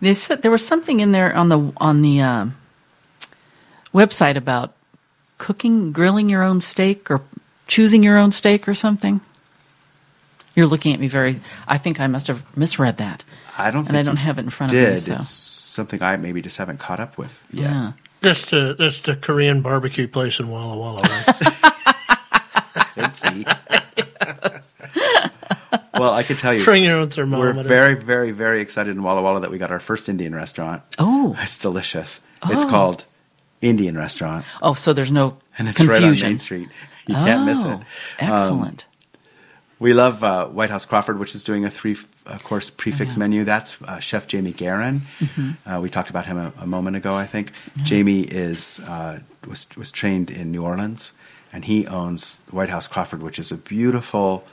[0.00, 2.46] They said there was something in there on the on the uh,
[3.94, 4.74] website about
[5.38, 7.20] cooking, grilling your own steak, or
[7.66, 9.20] choosing your own steak, or something.
[10.54, 11.40] You're looking at me very.
[11.68, 13.24] I think I must have misread that.
[13.56, 14.88] I don't and think I don't you have it in front did.
[14.88, 15.00] of me.
[15.00, 15.14] So.
[15.14, 17.70] It's something I maybe just haven't caught up with yet.
[17.70, 17.92] Yeah.
[18.22, 21.02] That's the that's the Korean barbecue place in Walla Walla.
[21.02, 21.36] Right?
[25.94, 27.56] well, I can tell you, Bring your own thermometer.
[27.58, 30.82] We're very, very, very excited in Walla Walla that we got our first Indian restaurant.
[30.98, 32.20] Oh, it's delicious.
[32.46, 32.68] It's Oh.
[32.68, 33.04] called
[33.60, 36.10] Indian Restaurant, Oh, so there's no and it's confusion.
[36.12, 36.68] right on Main Street.
[37.06, 37.66] You can't miss it.
[37.66, 38.86] Oh, Um, Excellent.
[39.78, 41.96] we love uh, White House Crawford, which is doing a three
[42.26, 43.44] uh, course prefix menu.
[43.44, 45.02] That's uh, Chef Jamie Guerin.
[45.18, 45.56] Mhm.
[45.66, 47.52] Uh, we talked about him a, a moment ago, I think.
[47.82, 51.12] Jamie is uh, was was trained in New Orleans,
[51.52, 54.44] and he owns White House Crawford, which is a beautiful,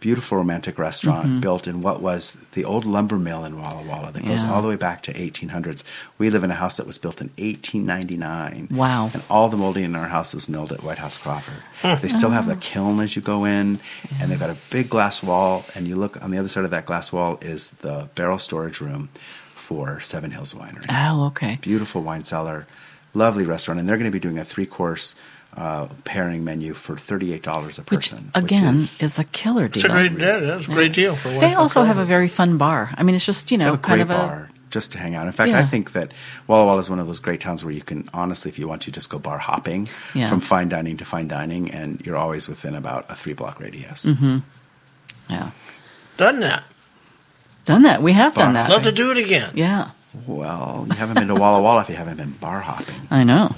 [0.00, 1.40] beautiful romantic restaurant Mhm.
[1.40, 4.52] built in what was the old lumber mill in Walla Walla that goes Yeah.
[4.52, 5.84] all the way back to 1800s.
[6.18, 8.68] We live in a house that was built in 1899.
[8.70, 9.10] Wow.
[9.12, 11.62] And all the molding in our house was milled at White House Crawford.
[12.02, 13.80] They still have the kiln as you go in,
[14.20, 15.64] and they've got a big glass wall.
[15.74, 18.80] And you look on the other side of that glass wall is the barrel storage
[18.80, 19.08] room
[19.54, 20.84] for Seven Hills Winery.
[20.88, 21.58] Oh, okay.
[21.60, 22.66] Beautiful wine cellar,
[23.14, 25.14] lovely restaurant, and they're going to be doing a three course
[25.60, 28.24] uh, pairing menu for thirty-eight dollars a person.
[28.24, 28.44] Which person.
[28.44, 29.84] again is, is, a killer deal.
[29.84, 31.40] It's a great, yeah, that's a great deal for one.
[31.40, 32.94] They also have a very fun bar.
[32.96, 35.14] I mean, it's just you know a kind great of a bar just to hang
[35.14, 35.26] out.
[35.26, 35.58] In fact, Yeah.
[35.58, 36.12] I think that
[36.46, 38.82] Walla Walla is one of those great towns where you can honestly, if you want
[38.82, 40.30] to, just go bar hopping Yeah.
[40.30, 44.06] from fine dining to fine dining, and you're always within about a three block radius.
[44.06, 44.38] Mm-hmm.
[45.28, 45.50] Yeah,
[46.16, 46.64] Done that.
[47.66, 48.00] done that.
[48.02, 48.70] We have done Bar that.
[48.70, 49.50] Love to do it again.
[49.54, 49.90] Yeah,
[50.26, 52.96] Well, you haven't been to Walla Walla if you haven't been bar hopping.
[53.10, 53.54] I know.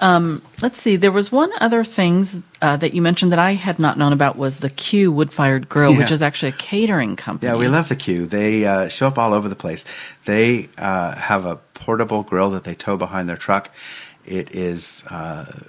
[0.00, 0.96] Um, let's see.
[0.96, 4.36] There was one other things uh, that you mentioned that I had not known about
[4.36, 7.50] was the Q Wood Fired Grill, which is actually a catering company.
[7.52, 8.26] Yeah, we love the Q.
[8.26, 9.84] They uh, show up all over the place.
[10.24, 13.70] They uh, have a portable grill that they tow behind their truck.
[14.24, 15.64] It is uh,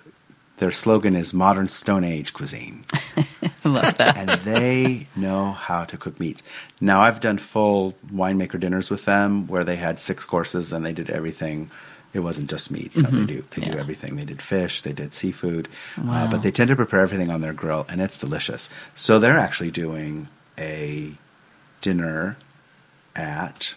[0.62, 2.86] their slogan is modern Stone Age cuisine.
[3.64, 4.16] love that.
[4.16, 6.44] and they know how to cook meats.
[6.80, 10.94] Now, I've done full winemaker dinners with them where they had six courses and they
[10.94, 11.72] did everything.
[12.14, 12.94] It wasn't just meat.
[12.96, 13.20] You know, Mhm.
[13.28, 14.16] they do they do everything.
[14.18, 16.26] They did fish, they did seafood, Wow.
[16.26, 18.70] uh, but they tend to prepare everything on their grill, and it's delicious.
[18.96, 21.16] So they're actually doing a
[21.80, 22.36] dinner
[23.16, 23.76] at.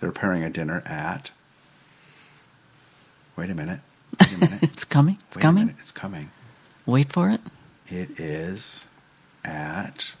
[0.00, 1.30] They're preparing a dinner at.
[3.36, 3.80] Wait a minute.
[4.20, 4.62] Wait a minute.
[4.62, 5.16] it's coming.
[5.28, 5.74] It's Wait coming.
[5.80, 6.30] It's coming.
[6.86, 7.40] Wait for it.
[7.88, 8.86] It is
[9.44, 10.12] at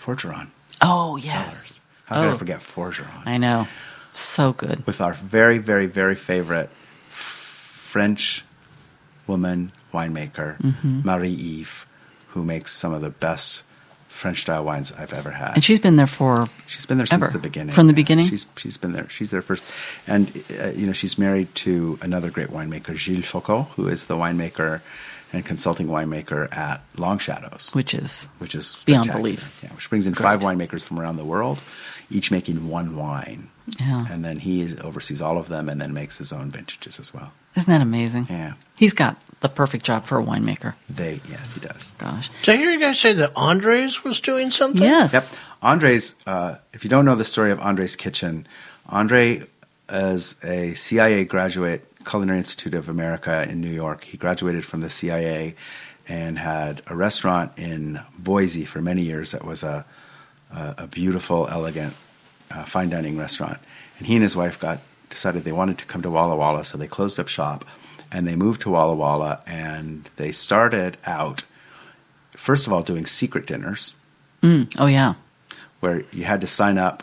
[0.00, 0.48] Forgeron.
[0.80, 1.32] Oh yes.
[1.32, 1.80] Cellars.
[2.06, 2.38] How could I Oh.
[2.38, 3.26] forget Forgeron?
[3.26, 3.66] I know.
[4.16, 4.86] So good.
[4.86, 6.70] With our very, very, very favorite
[7.10, 8.44] French
[9.26, 11.04] woman winemaker, Mhm.
[11.04, 11.86] Marie Eve,
[12.28, 13.62] who makes some of the best
[14.08, 15.54] French style wines I've ever had.
[15.54, 17.32] And she's been there for She's been there since ever.
[17.32, 17.74] the beginning.
[17.74, 18.28] From the Yeah, beginning.
[18.28, 19.08] She's she's been there.
[19.10, 19.62] She's there first,
[20.06, 24.16] and uh, you know she's married to another great winemaker, Gilles Nicault, who is the
[24.16, 24.80] winemaker
[25.34, 29.60] and consulting winemaker at Long Shadows, which is which is beyond belief.
[29.62, 31.60] Yeah, which brings in five winemakers from around the world,
[32.10, 33.48] each making one wine,
[33.80, 34.06] Yeah.
[34.10, 37.12] and then he is, oversees all of them and then makes his own vintages as
[37.12, 37.32] well.
[37.56, 38.26] Isn't that amazing?
[38.30, 38.54] Yeah.
[38.76, 40.74] He's got the perfect job for a winemaker.
[40.88, 41.92] They yes, he does.
[41.98, 42.30] Gosh.
[42.42, 44.82] Did I hear you guys say that Andrae's was doing something?
[44.86, 45.12] Yes.
[45.12, 45.24] Yep.
[45.62, 48.46] Andrae's, uh, if you don't know the story of Andrae's Kitchen,
[48.88, 49.46] Andrae
[49.90, 54.04] is a CIA graduate, Culinary Institute of America in New York.
[54.04, 55.54] He graduated from the CIA
[56.08, 59.84] and had a restaurant in Boise for many years that was a,
[60.52, 61.96] a, a beautiful, elegant,
[62.50, 63.58] uh, fine dining restaurant.
[63.98, 64.80] And he and his wife got
[65.10, 67.64] decided they wanted to come to Walla Walla, so they closed up shop
[68.12, 71.44] and they moved to Walla Walla and they started out,
[72.36, 73.94] first of all, doing secret dinners
[74.42, 74.70] Mm.
[74.78, 75.14] Oh yeah.
[75.80, 77.02] where you had to sign up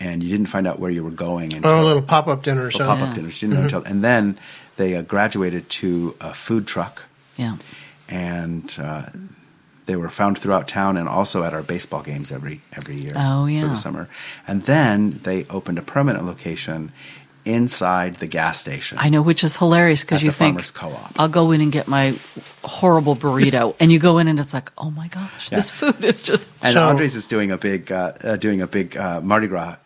[0.00, 2.76] and you didn't find out where you were going until Oh, little pop up dinners.
[2.76, 3.40] pop up dinners.
[3.40, 3.76] You didn't know Mhm.
[3.78, 4.38] until, and then
[4.76, 7.02] they uh, graduated to a food truck,
[7.36, 7.56] Yeah.
[8.08, 9.06] and uh,
[9.86, 13.12] they were found throughout town and also at our baseball games every every year.
[13.16, 14.08] Oh, for the summer.
[14.46, 16.92] And then they opened a permanent location
[17.44, 18.96] inside the gas station.
[18.98, 21.12] I know, which is hilarious because you the think Farmers Co-op.
[21.20, 22.14] I'll go in and get my
[22.62, 25.58] horrible burrito, and you go in and it's like, oh my gosh, Yeah.
[25.58, 26.48] this food is just.
[26.62, 29.76] And Andrae's is doing a big uh, uh, doing a big uh, Mardi Gras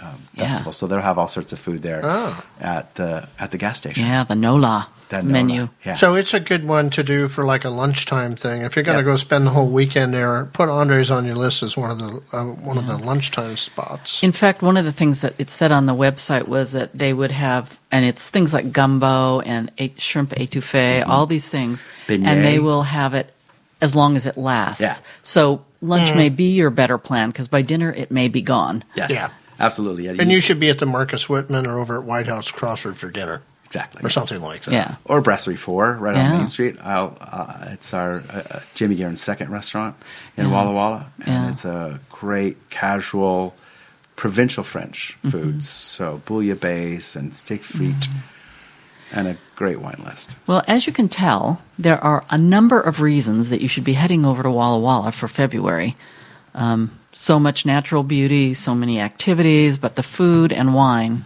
[0.00, 0.48] um, Yeah.
[0.48, 2.42] festival, so they'll have all sorts of food there Oh.
[2.60, 4.06] at the at the gas station.
[4.06, 5.68] Yeah, the Nola That menu.
[5.84, 5.94] Yeah.
[5.96, 8.62] So it's a good one to do for like a lunchtime thing.
[8.62, 9.12] If you're going to Yep.
[9.12, 12.22] go spend the whole weekend there, put Andrae's on your list as one of the
[12.36, 14.22] uh, one of the lunchtime spots.
[14.22, 17.12] In fact, one of the things that it said on the website was that they
[17.12, 21.08] would have, and it's things like gumbo and a- shrimp étouffée, Mhm.
[21.08, 22.26] all these things, Beignet.
[22.26, 23.34] and they will have it
[23.82, 24.80] as long as it lasts.
[24.80, 24.94] Yeah.
[25.20, 26.16] So lunch Mm.
[26.16, 28.82] may be your better plan because by dinner it may be gone.
[28.94, 29.10] Yes.
[29.10, 29.28] Yeah.
[29.60, 30.06] Absolutely.
[30.06, 30.14] Yeah.
[30.18, 33.42] And you should be at the Marcus Whitman or over at Whitehouse-Crawford for dinner.
[33.72, 34.02] Exactly.
[34.04, 34.74] Or something like that.
[34.74, 34.94] Yeah.
[35.06, 36.30] or Brasserie Four, right Yeah.
[36.32, 36.76] on Main Street.
[36.82, 39.96] I'll, uh, it's our uh, uh, Jimmy Guerin's second restaurant
[40.36, 40.52] in Yeah.
[40.52, 41.50] Walla Walla, and Yeah.
[41.50, 43.54] it's a great casual
[44.14, 45.30] provincial French Mhm.
[45.30, 45.68] foods.
[45.70, 48.08] So bouillabaisse and steak frites,
[49.10, 50.36] and a great wine list.
[50.46, 53.94] Well, as you can tell, there are a number of reasons that you should be
[53.94, 55.96] heading over to Walla Walla for February.
[56.54, 61.24] Um, so much natural beauty, so many activities, but the food and wine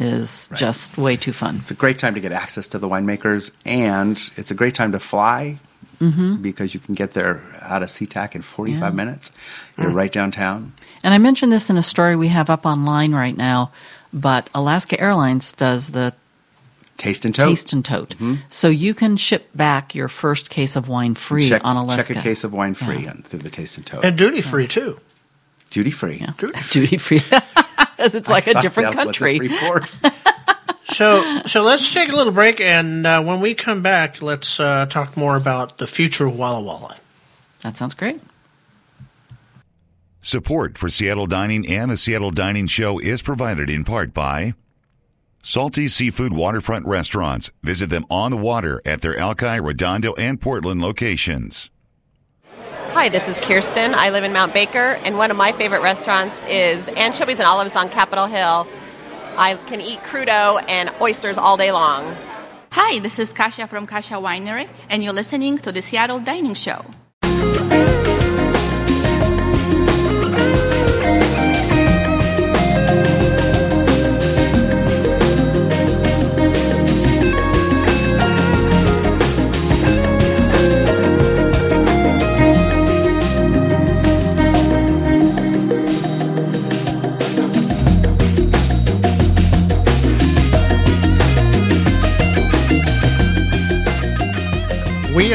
[0.00, 1.58] is just way too fun.
[1.62, 4.92] It's a great time to get access to the winemakers, and it's a great time
[4.92, 5.58] to fly
[5.98, 8.90] hmm because you can get there out of SeaTac in 45 Yeah.
[8.90, 9.30] minutes.
[9.78, 10.72] You're right downtown.
[11.04, 13.70] And I mentioned this in a story we have up online right now,
[14.12, 16.12] but Alaska Airlines does the
[16.98, 17.48] Taste and tote.
[17.48, 18.14] taste and tote.
[18.48, 22.14] So you can ship back your first case of wine free check, on Alaska.
[22.14, 23.10] check a case of wine free Yeah.
[23.10, 24.04] on, through the Taste and Tote.
[24.04, 24.98] And duty free too.
[25.70, 26.24] Duty free.
[26.70, 27.20] Duty free.
[28.02, 29.38] As it's like a different country.
[30.84, 34.84] So, so let's take a little break, and uh, when we come back, let's uh,
[34.86, 36.96] talk more about the future of Walla Walla.
[37.62, 38.20] That sounds great.
[40.20, 44.54] Support for Seattle Dining and the Seattle Dining Show is provided in part by
[45.42, 47.50] Salty Seafood Waterfront Restaurants.
[47.62, 51.70] Visit them on the water at their Alki, Redondo, and Portland locations.
[52.94, 53.94] Hi, this is Kirsten.
[53.94, 57.74] I live in Mount Baker, and one of my favorite restaurants is Anchovies and Olives
[57.74, 58.68] on Capitol Hill.
[59.38, 62.14] I can eat crudo and oysters all day long.
[62.72, 66.84] Hi, this is Kasia from Kasia Winery, and you're listening to the Seattle Dining Show.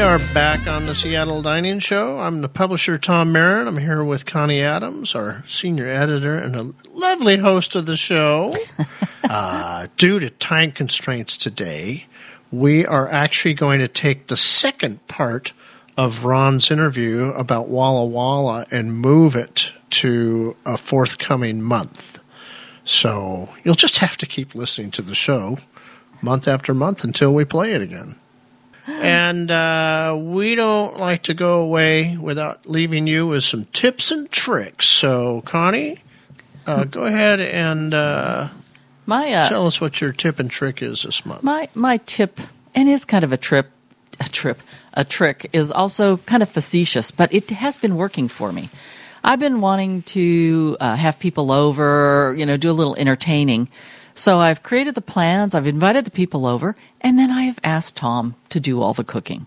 [0.08, 2.18] Are back on the Seattle Dining Show.
[2.18, 3.68] I'm the publisher, Tom Marin.
[3.68, 8.56] I'm here with Connie Adams, our senior editor and a lovely host of the show.
[9.24, 12.06] uh, due to time constraints today,
[12.50, 15.52] we are actually going to take the second part
[15.98, 22.22] of Ron's interview about Walla Walla and move it to a forthcoming month.
[22.82, 25.58] So you'll just have to keep listening to the show
[26.22, 28.14] month after month until we play it again.
[28.88, 34.30] And uh, we don't like to go away without leaving you with some tips and
[34.30, 34.86] tricks.
[34.86, 35.98] So, Connie,
[36.66, 38.48] uh, go ahead and uh,
[39.04, 41.42] My uh, tell us what your tip and trick is this month.
[41.42, 42.40] My my tip,
[42.74, 43.70] and is kind of a trip,
[44.20, 44.62] a trip,
[44.94, 48.70] a trick, is also kind of facetious, but it has been working for me.
[49.22, 53.68] I've been wanting to uh, have people over, you know, do a little entertaining.
[54.18, 57.96] So I've created the plans, I've invited the people over, and then I have asked
[57.96, 59.46] Tom to do all the cooking.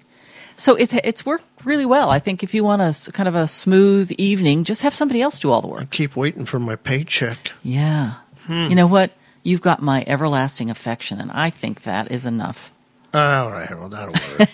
[0.55, 2.09] So it, it's worked really well.
[2.09, 5.39] I think if you want a kind of a smooth evening, just have somebody else
[5.39, 5.81] do all the work.
[5.81, 7.51] I Keep waiting for my paycheck.
[7.63, 8.13] Yeah.
[8.45, 8.67] Hmm.
[8.69, 9.11] You know what?
[9.43, 12.71] You've got my everlasting affection, and I think that is enough.
[13.13, 14.49] All right, well, that'll work.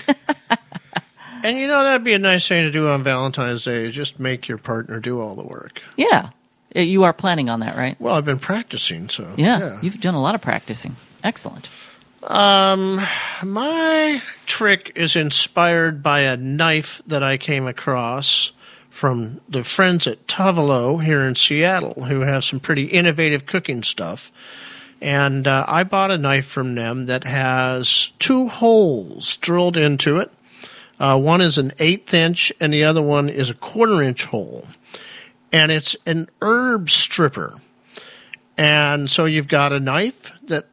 [1.44, 4.20] and you know, that'd be a nice thing to do on Valentine's Day, is just
[4.20, 5.80] make your partner do all the work.
[5.96, 6.32] Yeah.
[6.78, 8.00] Uh, You are planning on that, right?
[8.00, 9.28] Well, I've been practicing, so.
[9.36, 9.80] Yeah.
[9.82, 10.96] You've done a lot of practicing.
[11.24, 11.70] Excellent.
[12.24, 13.02] Um,
[13.44, 18.52] my trick is inspired by a knife that I came across
[18.90, 24.32] from the friends at Tovolo here in Seattle, who have some pretty innovative cooking stuff.
[25.00, 30.32] And uh, I bought a knife from them that has two holes drilled into it.
[31.00, 34.66] Uh, one is an eighth inch, and the other one is a quarter inch hole.
[35.52, 37.56] And it's an herb stripper.
[38.58, 40.66] And so you've got a knife that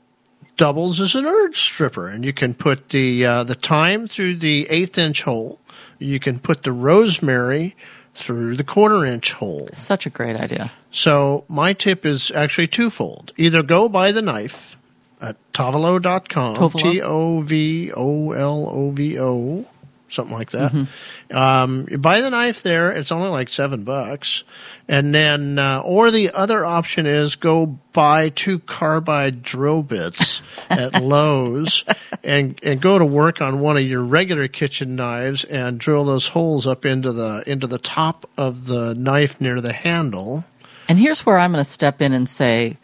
[0.57, 4.67] doubles as an herb stripper, and you can put the uh, the thyme through the
[4.71, 5.61] eighth inch hole.
[5.99, 7.77] You can put the rosemary
[8.15, 9.69] through the quarter inch hole.
[9.73, 10.73] Such a great idea.
[10.91, 13.33] So my tip is actually twofold.
[13.37, 14.77] Either go buy the knife
[15.21, 16.81] at tovolo.com, Tovolo?
[16.81, 19.67] T O V O L O V O,
[20.15, 20.73] something like that.
[21.31, 24.45] Um, you buy the knife there; it's only like seven bucks,
[24.89, 31.03] and then, uh, or the other option is go buy two carbide drill bits at
[31.03, 31.85] Lowe's,
[32.23, 36.29] and and go to work on one of your regular kitchen knives and drill those
[36.29, 40.45] holes up into the into the top of the knife near the handle.
[40.89, 42.77] And here's where I'm going to step in and say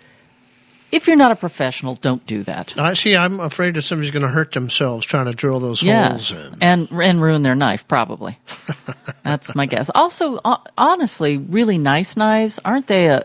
[0.93, 2.77] if you're not a professional, don't do that.
[2.79, 3.17] I see.
[3.17, 6.59] I'm afraid that somebody's going to hurt themselves trying to drill those Yes, holes in.
[6.63, 8.39] and and ruin their knife probably.
[9.25, 9.91] That's my guess.
[9.95, 10.41] Also,
[10.77, 13.25] honestly, really nice knives aren't they a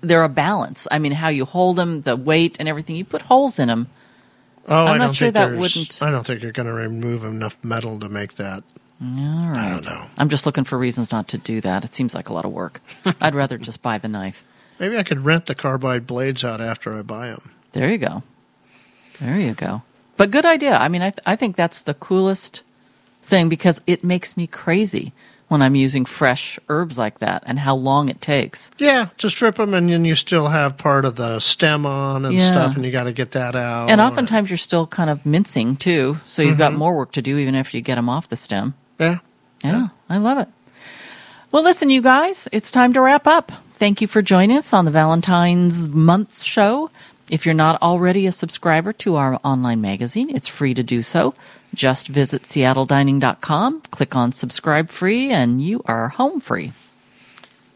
[0.00, 0.86] they're a balance.
[0.90, 2.94] I mean, how you hold them, the weight, and everything.
[2.96, 3.88] You put holes in them.
[4.68, 6.02] Oh, I'm I not don't sure think that wouldn't.
[6.02, 8.62] I don't think you're going to remove enough metal to make that.
[9.02, 9.66] All right.
[9.66, 10.06] I don't know.
[10.18, 11.84] I'm just looking for reasons not to do that.
[11.84, 12.80] It seems like a lot of work.
[13.20, 14.44] I'd rather just buy the knife.
[14.80, 17.50] Maybe I could rent the carbide blades out after I buy them.
[17.72, 18.22] There you go.
[19.20, 19.82] There you go.
[20.16, 20.76] But good idea.
[20.76, 22.62] I mean, I, th- I think that's the coolest
[23.22, 25.12] thing because it makes me crazy
[25.48, 28.70] when I'm using fresh herbs like that and how long it takes.
[28.78, 32.34] Yeah, to strip them, and then you still have part of the stem on and
[32.34, 32.50] Yeah.
[32.52, 33.88] stuff, and you got to get that out.
[33.90, 36.76] And oftentimes you're still kind of mincing too, so you've got Mhm.
[36.78, 38.74] more work to do even after you get them off the stem.
[38.98, 39.18] Yeah.
[39.64, 40.48] Yeah, I love it.
[41.50, 43.50] Well, listen, you guys, it's time to wrap up.
[43.78, 46.90] Thank you for joining us on the Valentine's Month show.
[47.30, 51.34] If you're not already a subscriber to our online magazine, it's free to do so.
[51.74, 56.72] Just visit seattledining.com, click on subscribe free, and you are home free.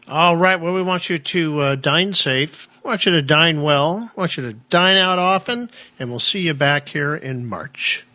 [0.05, 0.59] All right.
[0.59, 2.67] Well, we want you to uh, dine safe.
[2.83, 4.11] We want you to dine well.
[4.17, 8.05] We want you to dine out often, and we'll see you back here in March.